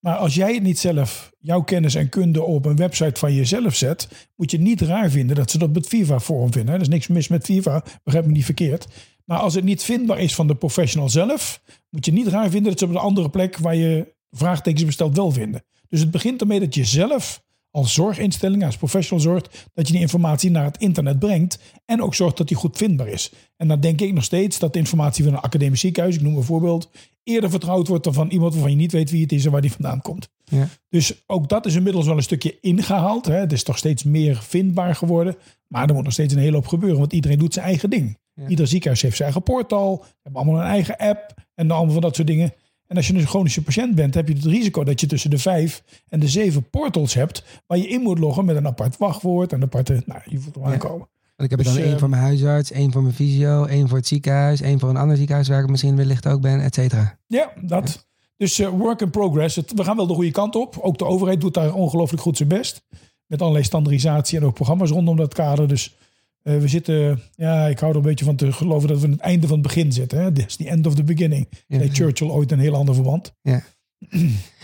Maar 0.00 0.16
als 0.16 0.34
jij 0.34 0.54
het 0.54 0.62
niet 0.62 0.78
zelf, 0.78 1.32
jouw 1.38 1.62
kennis 1.62 1.94
en 1.94 2.08
kunde 2.08 2.42
op 2.42 2.64
een 2.64 2.76
website 2.76 3.20
van 3.20 3.34
jezelf 3.34 3.74
zet, 3.74 4.28
moet 4.36 4.50
je 4.50 4.58
niet 4.58 4.80
raar 4.80 5.10
vinden 5.10 5.36
dat 5.36 5.50
ze 5.50 5.58
dat 5.58 5.72
met 5.72 5.86
FIFA 5.86 6.20
forum 6.20 6.52
vinden. 6.52 6.74
Er 6.74 6.80
is 6.80 6.88
niks 6.88 7.06
mis 7.06 7.28
met 7.28 7.44
FIFA, 7.44 7.84
begrijp 8.04 8.26
me 8.26 8.32
niet 8.32 8.44
verkeerd. 8.44 8.86
Maar 9.24 9.38
als 9.38 9.54
het 9.54 9.64
niet 9.64 9.82
vindbaar 9.82 10.18
is 10.18 10.34
van 10.34 10.46
de 10.46 10.54
professional 10.54 11.08
zelf, 11.08 11.62
moet 11.90 12.04
je 12.04 12.12
niet 12.12 12.26
raar 12.26 12.50
vinden 12.50 12.70
dat 12.70 12.78
ze 12.78 12.84
op 12.84 12.90
een 12.90 12.96
andere 12.96 13.30
plek 13.30 13.56
waar 13.56 13.76
je 13.76 14.14
vraagtekens 14.30 14.84
bestelt 14.84 15.16
wel 15.16 15.30
vinden. 15.30 15.64
Dus 15.88 16.00
het 16.00 16.10
begint 16.10 16.40
ermee 16.40 16.60
dat 16.60 16.74
je 16.74 16.84
zelf 16.84 17.42
als 17.70 17.94
zorginstelling, 17.94 18.64
als 18.64 18.76
professional 18.76 19.22
zorgt, 19.24 19.68
dat 19.74 19.86
je 19.86 19.92
die 19.92 20.02
informatie 20.02 20.50
naar 20.50 20.64
het 20.64 20.78
internet 20.78 21.18
brengt 21.18 21.58
en 21.84 22.02
ook 22.02 22.14
zorgt 22.14 22.36
dat 22.36 22.48
die 22.48 22.56
goed 22.56 22.76
vindbaar 22.76 23.08
is. 23.08 23.32
En 23.56 23.68
dan 23.68 23.80
denk 23.80 24.00
ik 24.00 24.12
nog 24.12 24.24
steeds 24.24 24.58
dat 24.58 24.72
de 24.72 24.78
informatie 24.78 25.24
van 25.24 25.32
een 25.32 25.40
academisch 25.40 25.80
ziekenhuis, 25.80 26.14
ik 26.14 26.22
noem 26.22 26.36
een 26.36 26.42
voorbeeld, 26.42 26.90
eerder 27.22 27.50
vertrouwd 27.50 27.88
wordt 27.88 28.04
dan 28.04 28.14
van 28.14 28.28
iemand 28.28 28.52
waarvan 28.52 28.70
je 28.70 28.76
niet 28.76 28.92
weet 28.92 29.10
wie 29.10 29.22
het 29.22 29.32
is 29.32 29.44
en 29.44 29.50
waar 29.50 29.60
die 29.60 29.72
vandaan 29.72 30.02
komt. 30.02 30.28
Ja. 30.44 30.68
Dus 30.88 31.22
ook 31.26 31.48
dat 31.48 31.66
is 31.66 31.74
inmiddels 31.74 32.06
wel 32.06 32.16
een 32.16 32.22
stukje 32.22 32.58
ingehaald. 32.60 33.26
Hè. 33.26 33.34
Het 33.34 33.52
is 33.52 33.62
toch 33.62 33.78
steeds 33.78 34.04
meer 34.04 34.36
vindbaar 34.36 34.94
geworden. 34.94 35.36
Maar 35.66 35.88
er 35.88 35.94
moet 35.94 36.04
nog 36.04 36.12
steeds 36.12 36.34
een 36.34 36.40
hele 36.40 36.56
hoop 36.56 36.66
gebeuren, 36.66 36.98
want 36.98 37.12
iedereen 37.12 37.38
doet 37.38 37.54
zijn 37.54 37.66
eigen 37.66 37.90
ding. 37.90 38.18
Ja. 38.34 38.48
Ieder 38.48 38.66
ziekenhuis 38.66 39.02
heeft 39.02 39.16
zijn 39.16 39.32
eigen 39.32 39.52
portal, 39.52 40.04
hebben 40.22 40.42
allemaal 40.42 40.60
een 40.60 40.68
eigen 40.68 40.96
app 40.96 41.34
en 41.54 41.70
allemaal 41.70 41.92
van 41.92 42.02
dat 42.02 42.14
soort 42.16 42.26
dingen. 42.26 42.52
En 42.90 42.96
als 42.96 43.06
je 43.06 43.14
een 43.14 43.26
chronische 43.26 43.62
patiënt 43.62 43.94
bent, 43.94 44.14
heb 44.14 44.28
je 44.28 44.34
het 44.34 44.44
risico 44.44 44.84
dat 44.84 45.00
je 45.00 45.06
tussen 45.06 45.30
de 45.30 45.38
vijf 45.38 45.82
en 46.08 46.20
de 46.20 46.28
zeven 46.28 46.70
portals 46.70 47.14
hebt 47.14 47.44
waar 47.66 47.78
je 47.78 47.88
in 47.88 48.00
moet 48.00 48.18
loggen 48.18 48.44
met 48.44 48.56
een 48.56 48.66
apart 48.66 48.96
wachtwoord 48.96 49.50
en 49.52 49.56
een 49.56 49.64
aparte, 49.64 50.02
nou, 50.06 50.20
je 50.24 50.38
voelt 50.38 50.54
hem 50.54 50.64
Ja. 50.64 50.70
aankomen. 50.72 51.08
Want 51.36 51.50
ik 51.52 51.58
heb 51.58 51.58
er 51.58 51.64
Dus, 51.64 51.74
dan 51.74 51.82
één 51.82 51.92
eh, 51.92 51.98
voor 51.98 52.08
mijn 52.08 52.22
huisarts, 52.22 52.70
één 52.70 52.92
voor 52.92 53.02
mijn 53.02 53.14
fysio, 53.14 53.64
één 53.64 53.88
voor 53.88 53.98
het 53.98 54.06
ziekenhuis, 54.06 54.60
één 54.60 54.78
voor 54.78 54.88
een 54.88 54.96
ander 54.96 55.16
ziekenhuis 55.16 55.48
waar 55.48 55.62
ik 55.62 55.68
misschien 55.70 55.96
wellicht 55.96 56.26
ook 56.26 56.40
ben, 56.40 56.60
et 56.60 56.74
cetera. 56.74 57.18
Ja, 57.26 57.52
dat. 57.62 58.06
Dus 58.36 58.58
eh, 58.58 58.68
work 58.68 59.00
in 59.00 59.10
progress. 59.10 59.56
Het, 59.56 59.72
we 59.74 59.84
gaan 59.84 59.96
wel 59.96 60.06
de 60.06 60.14
goede 60.14 60.30
kant 60.30 60.56
op. 60.56 60.78
Ook 60.80 60.98
de 60.98 61.04
overheid 61.04 61.40
doet 61.40 61.54
daar 61.54 61.74
ongelooflijk 61.74 62.22
goed 62.22 62.36
zijn 62.36 62.48
best. 62.48 62.82
Met 63.26 63.40
allerlei 63.40 63.64
standaardisatie 63.64 64.38
en 64.38 64.44
ook 64.44 64.54
programma's 64.54 64.90
rondom 64.90 65.16
dat 65.16 65.34
kader. 65.34 65.68
Dus 65.68 65.96
we 66.42 66.68
zitten, 66.68 67.20
ja, 67.34 67.66
ik 67.66 67.78
hou 67.78 67.92
er 67.92 67.98
een 67.98 68.04
beetje 68.04 68.24
van 68.24 68.36
te 68.36 68.52
geloven 68.52 68.88
dat 68.88 68.98
we 68.98 69.06
aan 69.06 69.12
het 69.12 69.20
einde 69.20 69.46
van 69.46 69.58
het 69.58 69.66
begin 69.66 69.92
zitten. 69.92 70.18
Hè? 70.22 70.44
Is 70.46 70.56
the 70.56 70.68
end 70.68 70.86
of 70.86 70.94
the 70.94 71.04
beginning. 71.04 71.48
Ja. 71.66 71.86
Churchill 71.92 72.28
ooit 72.28 72.52
een 72.52 72.58
heel 72.58 72.74
ander 72.74 72.94
verband. 72.94 73.32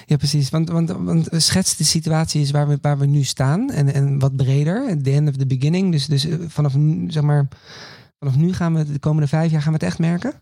Ja, 0.07 0.17
precies. 0.17 0.51
Want, 0.51 0.69
want, 0.69 0.91
want 0.91 1.29
schets 1.31 1.77
de 1.77 1.85
situatie 1.85 2.41
is 2.41 2.51
waar 2.51 2.69
we, 2.69 2.79
waar 2.81 2.99
we 2.99 3.07
nu 3.07 3.23
staan 3.23 3.71
en, 3.71 3.95
en 3.95 4.19
wat 4.19 4.37
breder. 4.37 5.03
The 5.03 5.11
end 5.13 5.29
of 5.29 5.37
the 5.37 5.47
beginning. 5.47 5.93
Dus, 5.93 6.07
dus 6.07 6.27
eh, 6.27 6.39
vanaf, 6.47 6.75
nu, 6.75 7.11
zeg 7.11 7.23
maar, 7.23 7.49
vanaf 8.19 8.37
nu 8.37 8.53
gaan 8.53 8.75
we 8.75 8.93
de 8.93 8.99
komende 8.99 9.29
vijf 9.29 9.51
jaar 9.51 9.63
gaan 9.63 9.73
we 9.73 9.79
het 9.79 9.89
echt 9.89 9.99
merken. 9.99 10.33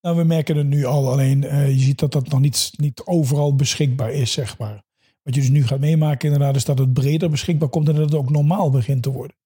Nou, 0.00 0.16
we 0.16 0.24
merken 0.24 0.56
het 0.56 0.66
nu 0.66 0.84
al. 0.84 1.10
Alleen 1.10 1.44
eh, 1.44 1.68
je 1.68 1.78
ziet 1.78 1.98
dat 1.98 2.12
dat 2.12 2.28
nog 2.28 2.40
niet, 2.40 2.70
niet 2.76 3.02
overal 3.04 3.54
beschikbaar 3.54 4.12
is, 4.12 4.32
zeg 4.32 4.58
maar. 4.58 4.82
Wat 5.22 5.34
je 5.34 5.40
dus 5.40 5.50
nu 5.50 5.66
gaat 5.66 5.80
meemaken 5.80 6.32
inderdaad 6.32 6.56
is 6.56 6.64
dat 6.64 6.78
het 6.78 6.92
breder 6.92 7.30
beschikbaar 7.30 7.68
komt 7.68 7.88
en 7.88 7.94
dat 7.94 8.04
het 8.04 8.14
ook 8.14 8.30
normaal 8.30 8.70
begint 8.70 9.02
te 9.02 9.10
worden. 9.10 9.36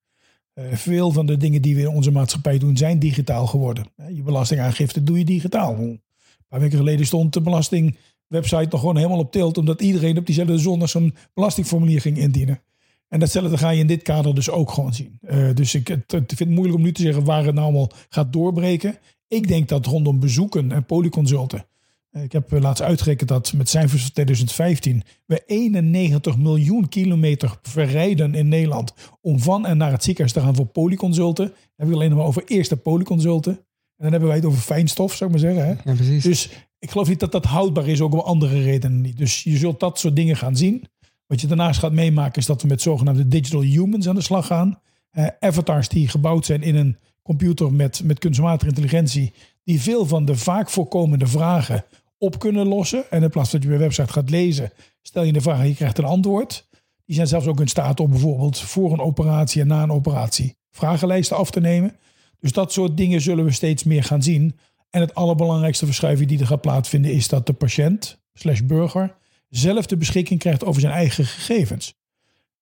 Eh, 0.55 0.65
veel 0.73 1.11
van 1.11 1.27
de 1.27 1.37
dingen 1.37 1.63
die 1.63 1.75
we 1.75 1.81
in 1.81 1.89
onze 1.89 2.11
maatschappij 2.11 2.59
doen 2.59 2.77
zijn 2.77 2.99
digitaal 2.99 3.47
geworden. 3.47 3.87
Je 4.15 4.23
belastingaangifte 4.23 5.03
doe 5.03 5.19
je 5.19 5.25
digitaal. 5.25 5.75
Een 5.75 6.03
paar 6.49 6.61
weken 6.61 6.79
geleden 6.79 7.07
stond 7.07 7.33
de 7.33 7.41
belastingwebsite 7.41 8.69
nog 8.71 8.81
gewoon 8.81 8.97
helemaal 8.97 9.19
op 9.19 9.33
tilt 9.33 9.59
omdat 9.59 9.81
iedereen 9.81 10.19
op 10.19 10.27
diezelfde 10.27 10.59
zondag 10.59 10.89
zo'n 10.89 11.15
belastingformulier 11.35 12.01
ging 12.01 12.19
indienen. 12.19 12.61
En 13.09 13.21
datzelfde 13.21 13.59
ga 13.59 13.71
je 13.71 13.81
in 13.81 13.87
dit 13.87 14.03
kader 14.03 14.35
dus 14.35 14.51
ook 14.51 14.71
gewoon 14.71 14.95
zien. 14.95 15.19
Eh, 15.21 15.55
dus 15.55 15.75
ik 15.75 15.89
het, 15.89 16.13
het 16.13 16.25
vind 16.27 16.39
het 16.39 16.49
moeilijk 16.49 16.77
om 16.77 16.83
nu 16.83 16.93
te 16.93 17.03
zeggen 17.03 17.25
waar 17.25 17.45
het 17.45 17.55
nou 17.55 17.67
allemaal 17.67 17.91
gaat 18.09 18.33
doorbreken. 18.33 18.99
Ik 19.29 19.49
denk 19.49 19.69
dat 19.69 19.87
rondom 19.87 20.21
bezoeken 20.21 20.73
en 20.73 20.85
polyconsulten. 20.85 21.67
Eh, 22.13 22.23
Ik 22.23 22.33
heb 22.33 22.53
eh, 22.53 22.61
laatst 22.61 22.83
uitgerekend 22.83 23.29
dat 23.29 23.53
met 23.53 23.69
cijfers 23.69 24.03
van 24.03 24.13
2015 24.13 25.03
we 25.27 25.43
91 25.47 26.39
miljoen 26.39 26.89
kilometer 26.89 27.59
verrijden 27.63 28.35
in 28.35 28.49
Nederland 28.49 28.95
om 29.21 29.39
van 29.39 29.67
en 29.67 29.77
naar 29.77 29.93
het 29.93 30.05
ziekenhuis 30.05 30.35
te 30.35 30.41
gaan 30.41 30.55
voor 30.55 30.67
polyconsulten. 30.67 31.47
Dan 31.47 31.55
heb 31.77 31.89
ik 31.89 31.95
alleen 31.95 32.09
nog 32.09 32.19
maar 32.19 32.27
over 32.27 32.45
eerste 32.47 32.77
polyconsulten. 32.77 33.53
En 33.53 34.09
dan 34.09 34.11
hebben 34.11 34.29
wij 34.29 34.37
het 34.37 34.47
over 34.47 34.61
fijnstof, 34.61 35.15
zou 35.15 35.31
ik 35.31 35.41
maar 35.41 35.53
zeggen. 35.53 35.67
Hè? 35.67 35.91
Ja, 35.91 35.97
precies. 35.97 36.23
Dus 36.23 36.51
ik 36.79 36.91
geloof 36.91 37.09
niet 37.09 37.21
dat 37.21 37.33
dat 37.33 37.45
houdbaar 37.45 37.89
is, 37.89 38.01
ook 38.01 38.13
om 38.13 38.19
andere 38.19 38.63
redenen 38.63 39.01
niet. 39.01 39.19
Dus 39.19 39.43
je 39.43 39.57
zult 39.57 39.81
dat 39.81 39.99
soort 39.99 40.17
dingen 40.17 40.37
gaan 40.37 40.57
zien. 40.57 40.85
Wat 41.27 41.41
je 41.41 41.47
daarnaast 41.47 41.81
gaat 41.81 41.93
meemaken 41.93 42.41
is 42.41 42.47
dat 42.47 42.63
we 42.63 42.69
met 42.69 42.83
zogenaamde 42.83 43.29
digital 43.29 43.61
humans 43.61 44.09
aan 44.09 44.15
de 44.15 44.21
slag 44.21 44.47
gaan. 44.47 44.81
Eh, 45.11 45.27
avatars 45.41 45.89
die 45.89 46.09
gebouwd 46.09 46.47
zijn 46.47 46.63
in 46.63 46.75
een 46.75 46.97
computer 47.23 47.73
met, 47.73 48.01
met 48.05 48.19
kunstmatige 48.19 48.69
intelligentie, 48.69 49.33
die 49.65 49.81
veel 49.81 50.07
van 50.07 50.25
de 50.25 50.37
vaak 50.37 50.71
voorkomende 50.71 51.27
vragen 51.27 51.85
op 52.23 52.39
kunnen 52.39 52.67
lossen. 52.67 53.11
En 53.11 53.23
in 53.23 53.31
plaats 53.31 53.51
dat 53.51 53.63
je 53.63 53.69
bij 53.69 53.79
website 53.79 54.13
gaat 54.13 54.31
lezen, 54.31 54.73
stel 55.03 55.23
je 55.23 55.33
de 55.33 55.41
vraag 55.41 55.61
en 55.61 55.69
je 55.69 55.75
krijgt 55.75 55.99
een 55.99 56.05
antwoord. 56.05 56.69
Die 57.05 57.15
zijn 57.15 57.27
zelfs 57.27 57.47
ook 57.47 57.61
in 57.61 57.69
staat 57.69 58.01
om 58.01 58.11
bijvoorbeeld 58.11 58.59
voor 58.59 58.93
een 58.93 59.01
operatie 59.01 59.61
en 59.61 59.67
na 59.67 59.83
een 59.83 59.91
operatie 59.91 60.57
vragenlijsten 60.71 61.37
af 61.37 61.51
te 61.51 61.61
nemen. 61.61 61.97
Dus 62.39 62.53
dat 62.53 62.73
soort 62.73 62.97
dingen 62.97 63.21
zullen 63.21 63.45
we 63.45 63.51
steeds 63.51 63.85
meer 63.85 64.05
gaan 64.05 64.23
zien. 64.23 64.59
En 64.91 65.01
het 65.01 65.15
allerbelangrijkste 65.15 65.87
verschuiving 65.87 66.29
die 66.29 66.39
er 66.41 66.47
gaat 66.47 66.61
plaatsvinden 66.61 67.13
is 67.13 67.29
dat 67.29 67.47
de 67.47 67.53
patiënt 67.53 68.19
slash 68.35 68.61
burger 68.61 69.17
zelf 69.49 69.87
de 69.87 69.97
beschikking 69.97 70.41
krijgt 70.41 70.65
over 70.65 70.81
zijn 70.81 70.93
eigen 70.93 71.25
gegevens. 71.25 71.95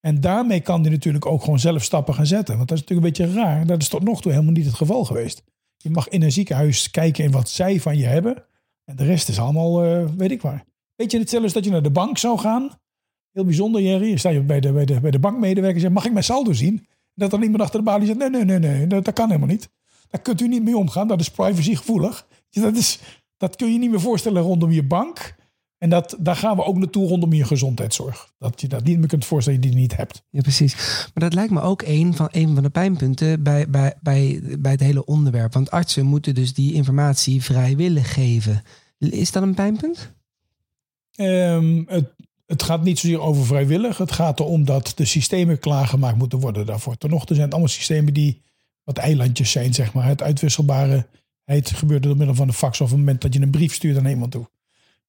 En 0.01 0.21
daarmee 0.21 0.61
kan 0.61 0.81
hij 0.81 0.91
natuurlijk 0.91 1.27
ook 1.27 1.41
gewoon 1.41 1.59
zelf 1.59 1.83
stappen 1.83 2.15
gaan 2.15 2.27
zetten. 2.27 2.57
Want 2.57 2.69
dat 2.69 2.79
is 2.79 2.85
natuurlijk 2.85 3.19
een 3.19 3.25
beetje 3.25 3.41
raar. 3.41 3.67
Dat 3.67 3.83
is 3.83 3.89
tot 3.89 4.03
nog 4.03 4.21
toe 4.21 4.33
helemaal 4.33 4.53
niet 4.53 4.67
het 4.67 4.75
geval 4.75 5.05
geweest. 5.05 5.43
Je 5.77 5.91
mag 5.91 6.09
in 6.09 6.23
een 6.23 6.33
ziekenhuis 6.33 6.91
kijken 6.91 7.25
in 7.25 7.31
wat 7.31 7.49
zij 7.49 7.81
van 7.81 7.97
je 7.97 8.07
hebben. 8.07 8.45
De 8.95 9.05
rest 9.05 9.29
is 9.29 9.39
allemaal, 9.39 9.85
uh, 9.87 10.05
weet 10.17 10.31
ik 10.31 10.43
waar. 10.43 10.65
Weet 10.95 11.11
je 11.11 11.19
hetzelfde 11.19 11.47
als 11.47 11.55
dat 11.55 11.65
je 11.65 11.71
naar 11.71 11.83
de 11.83 11.91
bank 11.91 12.19
zou 12.19 12.39
gaan? 12.39 12.71
Heel 13.33 13.45
bijzonder, 13.45 13.83
Jerry. 13.83 14.09
Je 14.09 14.19
sta 14.19 14.29
je 14.29 14.41
bij 14.41 14.61
de, 14.61 14.73
bij 14.73 14.85
de, 14.85 15.01
bij 15.01 15.11
de 15.11 15.19
bankmedewerker 15.19 15.75
en 15.75 15.81
zegt, 15.81 15.95
mag 15.95 16.05
ik 16.05 16.13
mijn 16.13 16.25
saldo 16.25 16.53
zien? 16.53 16.87
Dat 17.15 17.31
dan 17.31 17.43
iemand 17.43 17.63
achter 17.63 17.79
de 17.79 17.85
balie 17.85 18.07
zegt, 18.07 18.19
nee, 18.19 18.31
nee, 18.31 18.45
nee, 18.45 18.59
nee, 18.59 18.87
dat, 18.87 19.05
dat 19.05 19.15
kan 19.15 19.27
helemaal 19.27 19.49
niet. 19.49 19.69
Daar 20.09 20.21
kunt 20.21 20.41
u 20.41 20.49
niet 20.49 20.63
mee 20.63 20.77
omgaan. 20.77 21.09
Dat 21.09 21.21
is 21.21 21.31
privacygevoelig. 21.31 22.27
Dat, 22.51 22.77
is, 22.77 22.99
dat 23.37 23.57
kun 23.57 23.73
je 23.73 23.79
niet 23.79 23.91
meer 23.91 24.01
voorstellen 24.01 24.43
rondom 24.43 24.71
je 24.71 24.83
bank. 24.83 25.39
En 25.79 25.91
dat, 25.91 26.17
daar 26.19 26.37
gaan 26.37 26.57
we 26.57 26.65
ook 26.65 26.77
naartoe 26.77 27.09
rondom 27.09 27.33
je 27.33 27.45
gezondheidszorg. 27.45 28.33
Dat 28.39 28.61
je 28.61 28.69
dat 28.69 28.85
niet 28.85 28.99
meer 28.99 29.09
kunt 29.09 29.25
voorstellen 29.25 29.61
die 29.61 29.71
je 29.71 29.77
niet 29.77 29.97
hebt. 29.97 30.23
Ja, 30.31 30.41
precies. 30.41 30.75
Maar 31.15 31.25
dat 31.25 31.35
lijkt 31.35 31.53
me 31.53 31.61
ook 31.61 31.83
een 31.83 32.15
van, 32.15 32.29
een 32.31 32.55
van 32.55 32.63
de 32.63 32.71
pijnpunten 32.71 33.43
bij, 33.43 33.71
bij, 33.71 33.95
bij, 34.03 34.41
bij 34.59 34.73
het 34.73 34.81
hele 34.81 35.05
onderwerp. 35.05 35.53
Want 35.53 35.71
artsen 35.71 36.07
moeten 36.07 36.35
dus 36.35 36.55
die 36.55 36.73
informatie 36.73 37.43
vrijwillig 37.43 38.15
geven. 38.15 38.63
Is 39.01 39.33
dat 39.33 39.43
een 39.43 39.55
pijnpunt? 39.55 40.13
Um, 41.17 41.85
het, 41.89 42.15
het 42.47 42.63
gaat 42.63 42.83
niet 42.83 42.99
zozeer 42.99 43.21
over 43.21 43.47
vrijwillig. 43.47 43.99
Het 43.99 44.13
gaat 44.13 44.41
erom 44.41 44.65
dat 44.65 44.93
de 44.95 45.05
systemen 45.05 45.59
klaargemaakt 45.59 46.19
moeten 46.19 46.41
worden 46.41 46.67
daarvoor. 46.67 46.97
Ten 46.97 47.11
zijn 47.11 47.41
het 47.41 47.51
allemaal 47.51 47.69
systemen 47.69 48.15
die 48.15 48.43
wat 48.85 48.99
eilandjes 48.99 49.51
zijn, 49.51 49.75
zeg 49.75 49.93
maar. 49.93 50.05
Het 50.05 50.23
uitwisselbare 50.23 51.07
het 51.45 51.71
gebeurt 51.71 52.03
door 52.03 52.17
middel 52.17 52.35
van 52.35 52.49
een 52.49 52.55
fax 52.55 52.81
of 52.81 52.87
op 52.87 52.91
het 52.91 52.99
moment 52.99 53.21
dat 53.21 53.35
je 53.35 53.41
een 53.41 53.51
brief 53.51 53.75
stuurt 53.75 53.97
aan 53.97 54.07
iemand 54.07 54.33
toe. 54.33 54.51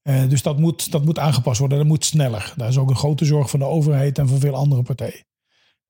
Uh, 0.04 0.30
dus 0.30 0.42
dat 0.42 0.60
moet, 0.60 0.92
dat 0.92 1.06
moet 1.06 1.20
aangepast 1.20 1.60
worden. 1.60 1.78
Dat 1.78 1.88
moet 1.88 2.06
sneller. 2.06 2.54
Daar 2.56 2.68
is 2.68 2.78
ook 2.78 2.90
een 2.90 2.96
grote 2.96 3.26
zorg 3.26 3.50
van 3.50 3.60
de 3.60 3.66
overheid 3.66 4.18
en 4.18 4.28
van 4.28 4.40
veel 4.40 4.56
andere 4.56 4.84
partijen. 4.84 5.26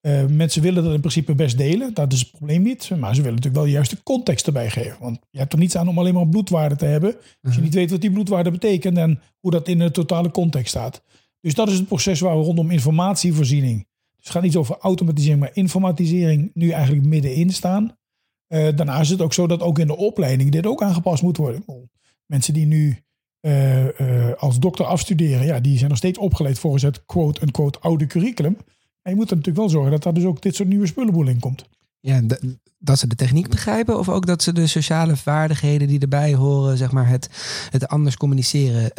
Uh, 0.01 0.25
mensen 0.25 0.61
willen 0.61 0.83
dat 0.83 0.93
in 0.93 0.99
principe 0.99 1.35
best 1.35 1.57
delen. 1.57 1.93
Dat 1.93 2.13
is 2.13 2.19
het 2.19 2.31
probleem 2.31 2.61
niet. 2.61 2.89
Maar 2.89 3.15
ze 3.15 3.21
willen 3.21 3.35
natuurlijk 3.35 3.55
wel 3.55 3.63
de 3.63 3.71
juiste 3.71 4.03
context 4.03 4.47
erbij 4.47 4.69
geven. 4.69 4.97
Want 4.99 5.19
je 5.29 5.39
hebt 5.39 5.53
er 5.53 5.59
niets 5.59 5.75
aan 5.75 5.87
om 5.87 5.99
alleen 5.99 6.13
maar 6.13 6.27
bloedwaarde 6.27 6.75
te 6.75 6.85
hebben. 6.85 7.15
Als 7.15 7.23
je 7.41 7.49
mhm. 7.49 7.61
niet 7.61 7.73
weet 7.73 7.91
wat 7.91 8.01
die 8.01 8.11
bloedwaarde 8.11 8.51
betekent 8.51 8.97
en 8.97 9.19
hoe 9.39 9.51
dat 9.51 9.67
in 9.67 9.79
de 9.79 9.91
totale 9.91 10.31
context 10.31 10.67
staat. 10.69 11.03
Dus 11.41 11.53
dat 11.53 11.69
is 11.69 11.77
het 11.77 11.87
proces 11.87 12.19
waar 12.19 12.37
we 12.37 12.43
rondom 12.43 12.71
informatievoorziening. 12.71 13.77
Dus 13.77 14.23
het 14.23 14.29
gaat 14.29 14.43
niet 14.43 14.55
over 14.55 14.77
automatisering, 14.79 15.39
maar 15.39 15.51
informatisering 15.53 16.51
nu 16.53 16.69
eigenlijk 16.69 17.05
middenin 17.05 17.49
staan. 17.49 17.97
Uh, 18.47 18.75
daarna 18.75 18.99
is 18.99 19.09
het 19.09 19.21
ook 19.21 19.33
zo 19.33 19.47
dat 19.47 19.61
ook 19.61 19.79
in 19.79 19.87
de 19.87 19.97
opleiding 19.97 20.51
dit 20.51 20.65
ook 20.65 20.83
aangepast 20.83 21.23
moet 21.23 21.37
worden. 21.37 21.89
Mensen 22.25 22.53
die 22.53 22.65
nu 22.65 23.03
uh, 23.41 24.33
als 24.37 24.59
dokter 24.59 24.85
afstuderen, 24.85 25.45
ja, 25.45 25.59
die 25.59 25.77
zijn 25.77 25.89
nog 25.89 25.97
steeds 25.97 26.17
opgeleid 26.17 26.59
volgens 26.59 26.83
het 26.83 27.05
quote-unquote 27.05 27.79
oude 27.79 28.05
curriculum. 28.05 28.57
En 29.01 29.11
je 29.11 29.15
moet 29.15 29.29
er 29.29 29.35
natuurlijk 29.35 29.63
wel 29.63 29.69
zorgen 29.69 29.91
dat 29.91 30.03
daar 30.03 30.13
dus 30.13 30.23
ook 30.23 30.41
dit 30.41 30.55
soort 30.55 30.69
nieuwe 30.69 30.87
spullenboel 30.87 31.27
in 31.27 31.39
komt. 31.39 31.65
Ja, 31.99 32.21
dat 32.79 32.99
ze 32.99 33.07
de 33.07 33.15
techniek 33.15 33.49
begrijpen 33.49 33.99
of 33.99 34.09
ook 34.09 34.25
dat 34.25 34.43
ze 34.43 34.53
de 34.53 34.67
sociale 34.67 35.15
vaardigheden 35.15 35.87
die 35.87 35.99
erbij 35.99 36.33
horen, 36.33 36.77
zeg 36.77 36.91
maar 36.91 37.07
het, 37.07 37.29
het 37.69 37.87
anders 37.87 38.17
communiceren 38.17 38.91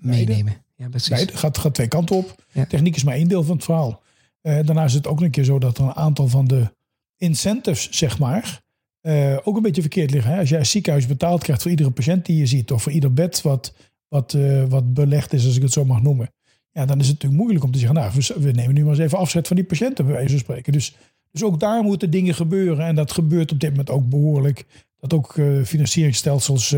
meenemen. 0.00 0.56
Ja, 0.76 0.88
precies. 0.88 1.10
Nee, 1.10 1.20
het 1.20 1.36
gaat, 1.36 1.58
gaat 1.58 1.74
twee 1.74 1.88
kanten 1.88 2.16
op. 2.16 2.44
Techniek 2.68 2.96
is 2.96 3.04
maar 3.04 3.14
één 3.14 3.28
deel 3.28 3.42
van 3.42 3.56
het 3.56 3.64
verhaal. 3.64 4.02
daarna 4.40 4.84
is 4.84 4.94
het 4.94 5.06
ook 5.06 5.20
een 5.20 5.30
keer 5.30 5.44
zo 5.44 5.58
dat 5.58 5.78
er 5.78 5.84
een 5.84 5.94
aantal 5.94 6.28
van 6.28 6.46
de 6.46 6.74
incentives, 7.16 7.90
zeg 7.90 8.18
maar, 8.18 8.64
uh, 9.06 9.36
ook 9.44 9.56
een 9.56 9.62
beetje 9.62 9.80
verkeerd 9.80 10.10
liggen. 10.10 10.32
Hè? 10.32 10.38
Als 10.38 10.48
jij 10.48 10.58
als 10.58 10.70
ziekenhuis 10.70 11.06
betaald 11.06 11.42
krijgt 11.42 11.62
voor 11.62 11.70
iedere 11.70 11.90
patiënt 11.90 12.26
die 12.26 12.38
je 12.38 12.46
ziet, 12.46 12.72
of 12.72 12.82
voor 12.82 12.92
ieder 12.92 13.12
bed 13.12 13.42
wat, 13.42 13.74
wat, 14.08 14.32
uh, 14.32 14.64
wat 14.64 14.94
belegd 14.94 15.32
is, 15.32 15.46
als 15.46 15.56
ik 15.56 15.62
het 15.62 15.72
zo 15.72 15.84
mag 15.84 16.02
noemen. 16.02 16.30
Ja, 16.76 16.86
dan 16.86 17.00
is 17.00 17.08
het 17.08 17.14
natuurlijk 17.14 17.42
moeilijk 17.42 17.64
om 17.64 17.70
te 17.70 17.78
zeggen, 17.78 17.96
nou, 17.96 18.12
we, 18.36 18.50
nemen 18.50 18.74
nu 18.74 18.80
maar 18.80 18.90
eens 18.90 19.02
even 19.02 19.18
afzet 19.18 19.46
van 19.46 19.56
die 19.56 19.64
patiënten, 19.64 20.04
bij 20.04 20.14
wijze 20.14 20.30
van 20.30 20.38
spreken. 20.38 20.72
Dus, 20.72 20.96
dus 21.30 21.42
ook 21.42 21.60
daar 21.60 21.82
moeten 21.82 22.10
dingen 22.10 22.34
gebeuren. 22.34 22.86
En 22.86 22.94
dat 22.94 23.12
gebeurt 23.12 23.52
op 23.52 23.60
dit 23.60 23.70
moment 23.70 23.90
ook 23.90 24.08
behoorlijk. 24.08 24.66
Dat 24.98 25.12
ook 25.12 25.36
uh, 25.36 25.64
financieringsstelsels 25.64 26.68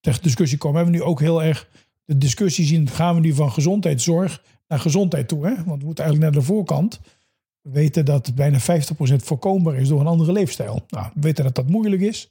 ter 0.00 0.18
discussie 0.22 0.58
komen. 0.58 0.78
We 0.78 0.84
hebben 0.84 1.00
nu 1.02 1.10
ook 1.10 1.20
heel 1.20 1.42
erg 1.42 1.68
de 2.04 2.18
discussie 2.18 2.66
zien, 2.66 2.88
gaan 2.88 3.14
we 3.14 3.20
nu 3.20 3.32
van 3.32 3.52
gezondheidszorg 3.52 4.42
naar 4.68 4.78
gezondheid 4.78 5.28
toe? 5.28 5.46
Hè? 5.46 5.54
Want 5.64 5.80
we 5.80 5.86
moeten 5.86 6.04
eigenlijk 6.04 6.34
naar 6.34 6.42
de 6.42 6.48
voorkant 6.48 7.00
we 7.62 7.70
weten 7.70 8.04
dat 8.04 8.34
bijna 8.34 8.58
50% 8.60 8.62
voorkombaar 9.16 9.74
is 9.74 9.88
door 9.88 10.00
een 10.00 10.06
andere 10.06 10.32
leefstijl. 10.32 10.84
Nou, 10.88 11.10
we 11.14 11.20
weten 11.20 11.44
dat 11.44 11.54
dat 11.54 11.68
moeilijk 11.68 12.02
is. 12.02 12.30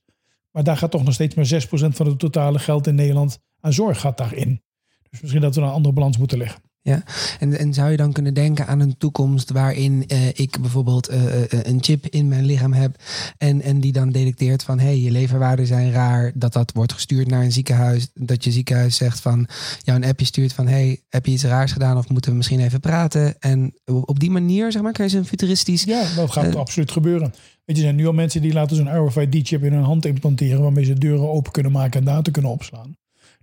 Maar 0.52 0.64
daar 0.64 0.78
gaat 0.78 0.92
toch 0.92 1.04
nog 1.04 1.14
steeds 1.14 1.36
maar 1.36 1.62
6% 1.90 1.96
van 1.96 2.08
het 2.08 2.20
totale 2.20 2.60
geld 2.60 2.88
in 2.88 2.96
Nederland 2.96 3.40
aan 3.60 3.74
zorg 3.74 4.00
gaat 4.00 4.18
daarin. 4.18 4.62
Dus 5.10 5.22
misschien 5.22 5.42
dat 5.42 5.56
we 5.56 5.62
een 5.62 5.68
andere 5.68 5.94
balans 5.94 6.18
moeten 6.18 6.38
leggen. 6.38 6.62
Ja, 6.84 7.04
en, 7.40 7.58
en 7.58 7.74
zou 7.74 7.92
je 7.92 7.98
dan 7.98 8.12
kunnen 8.12 8.34
denken 8.34 8.68
aan 8.68 8.80
een 8.80 8.98
toekomst 8.98 9.52
waarin 9.52 10.04
uh, 10.08 10.28
ik 10.28 10.58
bijvoorbeeld 10.62 11.12
uh, 11.12 11.44
een 11.48 11.84
chip 11.84 12.06
in 12.08 12.28
mijn 12.28 12.46
lichaam 12.46 12.74
heb 12.74 12.96
en, 13.38 13.62
en 13.62 13.80
die 13.80 13.92
dan 13.92 14.12
detecteert 14.12 14.64
van 14.64 14.80
hé, 14.80 14.86
hey, 14.86 15.00
je 15.00 15.12
leverwaarden 15.12 15.68
zijn 15.68 15.92
raar, 15.92 16.32
dat 16.36 16.54
dat 16.54 16.72
wordt 16.72 16.94
gestuurd 16.94 17.28
naar 17.28 17.44
een 17.44 17.52
ziekenhuis, 17.52 18.08
dat 18.14 18.44
je 18.44 18.52
ziekenhuis 18.52 18.96
zegt 18.96 19.20
van 19.20 19.48
jou 19.82 20.02
een 20.02 20.10
appje 20.10 20.26
stuurt 20.26 20.54
van 20.54 20.68
hé, 20.68 20.74
hey, 20.74 21.02
heb 21.10 21.26
je 21.26 21.32
iets 21.32 21.44
raars 21.44 21.72
gedaan 21.72 21.98
of 21.98 22.10
moeten 22.10 22.32
we 22.32 22.38
misschien 22.38 22.60
even 22.60 22.80
praten? 22.80 23.40
En 23.40 23.74
op 23.86 24.20
die 24.20 24.32
manier, 24.32 24.72
zeg 24.72 24.82
maar, 24.82 24.92
kan 24.92 25.06
je 25.06 25.12
zo'n 25.12 25.26
futuristisch... 25.26 25.84
Ja, 25.84 26.04
dat 26.16 26.32
gaat 26.32 26.56
absoluut 26.56 26.92
gebeuren. 26.92 27.34
Weet 27.66 27.78
je, 27.78 27.84
er 27.84 27.90
zijn 27.90 27.96
nu 27.96 28.08
al 28.08 28.14
mensen 28.14 28.42
die 28.42 28.54
laten 28.54 28.76
zo'n 28.76 29.08
RFID-chip 29.08 29.64
in 29.64 29.74
hun 29.74 29.84
hand 29.84 30.06
implanteren 30.06 30.62
waarmee 30.62 30.86
ze 30.86 30.94
deuren 30.94 31.30
open 31.30 31.52
kunnen 31.52 31.72
maken 31.72 32.00
en 32.00 32.06
data 32.06 32.32
kunnen 32.32 32.52
opslaan. 32.52 32.96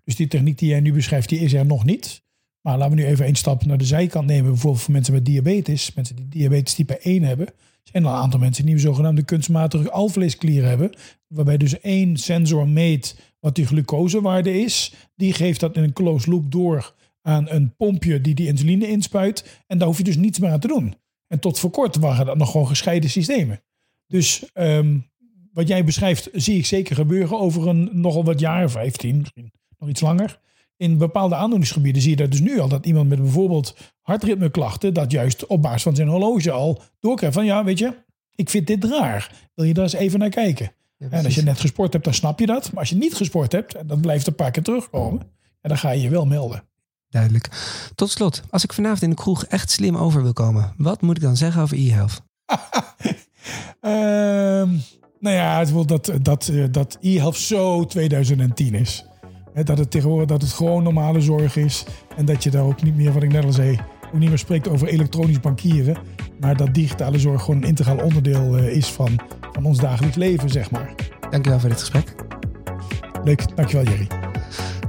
Dus 0.04 0.16
die 0.16 0.28
techniek 0.28 0.58
die 0.58 0.68
jij 0.68 0.80
nu 0.80 0.92
beschrijft, 0.92 1.28
die 1.28 1.40
is 1.40 1.52
er 1.52 1.66
nog 1.66 1.84
niet. 1.84 2.22
Maar 2.68 2.78
laten 2.78 2.96
we 2.96 3.02
nu 3.02 3.08
even 3.08 3.26
een 3.26 3.36
stap 3.36 3.64
naar 3.64 3.78
de 3.78 3.84
zijkant 3.84 4.26
nemen. 4.26 4.50
Bijvoorbeeld 4.50 4.82
voor 4.82 4.92
mensen 4.92 5.14
met 5.14 5.24
diabetes. 5.24 5.94
Mensen 5.94 6.16
die 6.16 6.28
diabetes 6.28 6.74
type 6.74 6.98
1 6.98 7.22
hebben. 7.22 7.46
zijn 7.82 8.04
er 8.04 8.10
een 8.10 8.16
aantal 8.16 8.40
mensen 8.40 8.66
die 8.66 8.78
zogenaamde 8.78 9.22
kunstmatige 9.22 9.90
alvleesklier 9.90 10.64
hebben. 10.64 10.92
Waarbij 11.26 11.56
dus 11.56 11.80
één 11.80 12.16
sensor 12.16 12.68
meet 12.68 13.34
wat 13.40 13.54
die 13.54 13.66
glucosewaarde 13.66 14.60
is. 14.60 14.94
Die 15.14 15.32
geeft 15.32 15.60
dat 15.60 15.76
in 15.76 15.82
een 15.82 15.92
closed 15.92 16.26
loop 16.26 16.50
door 16.50 16.94
aan 17.22 17.48
een 17.48 17.76
pompje 17.76 18.20
die 18.20 18.34
die 18.34 18.46
insuline 18.46 18.88
inspuit. 18.88 19.62
En 19.66 19.78
daar 19.78 19.88
hoef 19.88 19.98
je 19.98 20.04
dus 20.04 20.16
niets 20.16 20.38
meer 20.38 20.50
aan 20.50 20.60
te 20.60 20.68
doen. 20.68 20.94
En 21.26 21.40
tot 21.40 21.58
voor 21.58 21.70
kort 21.70 21.96
waren 21.96 22.26
dat 22.26 22.36
nog 22.36 22.50
gewoon 22.50 22.66
gescheiden 22.66 23.10
systemen. 23.10 23.62
Dus 24.06 24.44
um, 24.54 25.10
wat 25.52 25.68
jij 25.68 25.84
beschrijft 25.84 26.28
zie 26.32 26.58
ik 26.58 26.66
zeker 26.66 26.96
gebeuren 26.96 27.38
over 27.38 27.68
een 27.68 27.88
nogal 27.92 28.24
wat 28.24 28.40
jaar, 28.40 28.70
15, 28.70 29.18
misschien 29.18 29.52
nog 29.78 29.88
iets 29.88 30.00
langer 30.00 30.40
in 30.78 30.98
bepaalde 30.98 31.34
aandoeningsgebieden 31.34 32.02
zie 32.02 32.10
je 32.10 32.16
dat 32.16 32.30
dus 32.30 32.40
nu 32.40 32.60
al. 32.60 32.68
Dat 32.68 32.86
iemand 32.86 33.08
met 33.08 33.22
bijvoorbeeld 33.22 33.76
hartritmeklachten 34.02 34.94
dat 34.94 35.10
juist 35.10 35.46
op 35.46 35.62
basis 35.62 35.82
van 35.82 35.94
zijn 35.94 36.08
horloge 36.08 36.50
al 36.50 36.82
doorkrijgt 37.00 37.34
van 37.34 37.44
ja, 37.44 37.64
weet 37.64 37.78
je, 37.78 37.94
ik 38.34 38.50
vind 38.50 38.66
dit 38.66 38.84
raar. 38.84 39.32
Wil 39.54 39.64
je 39.64 39.74
daar 39.74 39.84
eens 39.84 39.92
even 39.92 40.18
naar 40.18 40.28
kijken? 40.28 40.72
en 40.98 41.24
als 41.24 41.34
je 41.34 41.42
net 41.42 41.60
gesport 41.60 41.92
hebt, 41.92 42.04
dan 42.04 42.14
snap 42.14 42.38
je 42.38 42.46
dat. 42.46 42.70
Maar 42.70 42.80
als 42.80 42.88
je 42.88 42.96
niet 42.96 43.14
gesport 43.14 43.52
hebt, 43.52 43.74
en 43.74 43.86
dat 43.86 44.00
blijft 44.00 44.26
een 44.26 44.34
paar 44.34 44.50
keer 44.50 44.62
terugkomen, 44.62 45.20
en 45.60 45.68
dan 45.68 45.78
ga 45.78 45.90
je 45.90 46.02
je 46.02 46.08
wel 46.08 46.26
melden. 46.26 46.62
Duidelijk. 47.08 47.48
Tot 47.94 48.10
slot, 48.10 48.42
als 48.50 48.64
ik 48.64 48.72
vanavond 48.72 49.02
in 49.02 49.10
de 49.10 49.16
kroeg 49.16 49.44
echt 49.44 49.70
slim 49.70 49.96
over 49.96 50.22
wil 50.22 50.32
komen, 50.32 50.72
wat 50.76 51.02
moet 51.02 51.16
ik 51.16 51.22
dan 51.22 51.36
zeggen 51.36 51.62
over 51.62 51.76
e-health? 51.76 52.22
um, 53.80 54.82
nou 55.24 55.36
ja, 55.36 55.58
het 55.58 55.72
wil 55.72 55.86
dat, 55.86 56.12
dat, 56.22 56.52
dat 56.70 56.98
e-health 57.00 57.36
zo 57.36 57.84
2010 57.84 58.74
is 58.74 59.07
dat 59.64 59.78
het 59.78 59.90
tegenwoordig 59.90 60.26
dat 60.26 60.42
het 60.42 60.52
gewoon 60.52 60.82
normale 60.82 61.20
zorg 61.20 61.56
is. 61.56 61.84
En 62.16 62.24
dat 62.24 62.42
je 62.42 62.50
daar 62.50 62.64
ook 62.64 62.82
niet 62.82 62.96
meer, 62.96 63.12
wat 63.12 63.22
ik 63.22 63.32
net 63.32 63.44
al 63.44 63.52
zei, 63.52 63.78
ook 64.06 64.18
niet 64.18 64.28
meer 64.28 64.38
spreekt 64.38 64.68
over 64.68 64.88
elektronisch 64.88 65.40
bankieren. 65.40 65.96
Maar 66.40 66.56
dat 66.56 66.74
digitale 66.74 67.18
zorg 67.18 67.42
gewoon 67.42 67.62
een 67.62 67.68
integraal 67.68 67.98
onderdeel 67.98 68.56
eh, 68.56 68.76
is 68.76 68.86
van, 68.86 69.18
van 69.52 69.64
ons 69.64 69.78
dagelijks 69.78 70.16
leven, 70.16 70.50
zeg 70.50 70.70
maar. 70.70 70.94
Dankjewel 71.30 71.60
voor 71.60 71.68
dit 71.68 71.80
gesprek. 71.80 72.14
Leuk, 73.24 73.56
dankjewel 73.56 73.84
Jerry. 73.84 74.06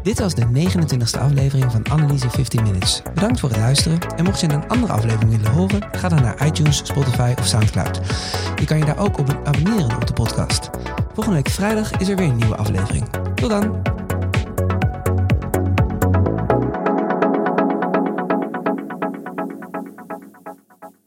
Dit 0.04 0.20
was 0.20 0.36
de 0.36 0.46
29e 0.46 1.20
aflevering 1.20 1.72
van 1.72 1.90
Analyse 1.90 2.30
15 2.30 2.64
Minutes. 2.64 3.02
Bedankt 3.14 3.40
voor 3.40 3.50
het 3.50 3.58
luisteren. 3.58 4.00
En 4.16 4.24
mocht 4.24 4.40
je 4.40 4.50
een 4.50 4.68
andere 4.68 4.94
aflevering 4.94 5.32
willen 5.32 5.52
horen, 5.52 5.82
ga 5.92 6.10
dan 6.10 6.22
naar 6.22 6.48
iTunes, 6.48 6.78
Spotify 6.78 7.34
of 7.40 7.46
Soundcloud. 7.46 8.02
Je 8.60 8.66
kan 8.66 8.78
je 8.78 8.86
daar 8.86 9.00
ook 9.00 9.18
op 9.18 9.40
abonneren 9.44 9.96
op 9.96 10.08
de 10.08 10.14
podcast. 10.14 10.70
Volgende 11.14 11.38
week 11.38 11.50
vrijdag 11.50 11.92
is 11.92 12.08
er 12.08 12.16
weer 12.16 12.30
een 12.30 12.36
nieuwe 12.36 12.56
aflevering. 12.56 13.10
Tot 13.36 13.50
dan! 13.50 13.89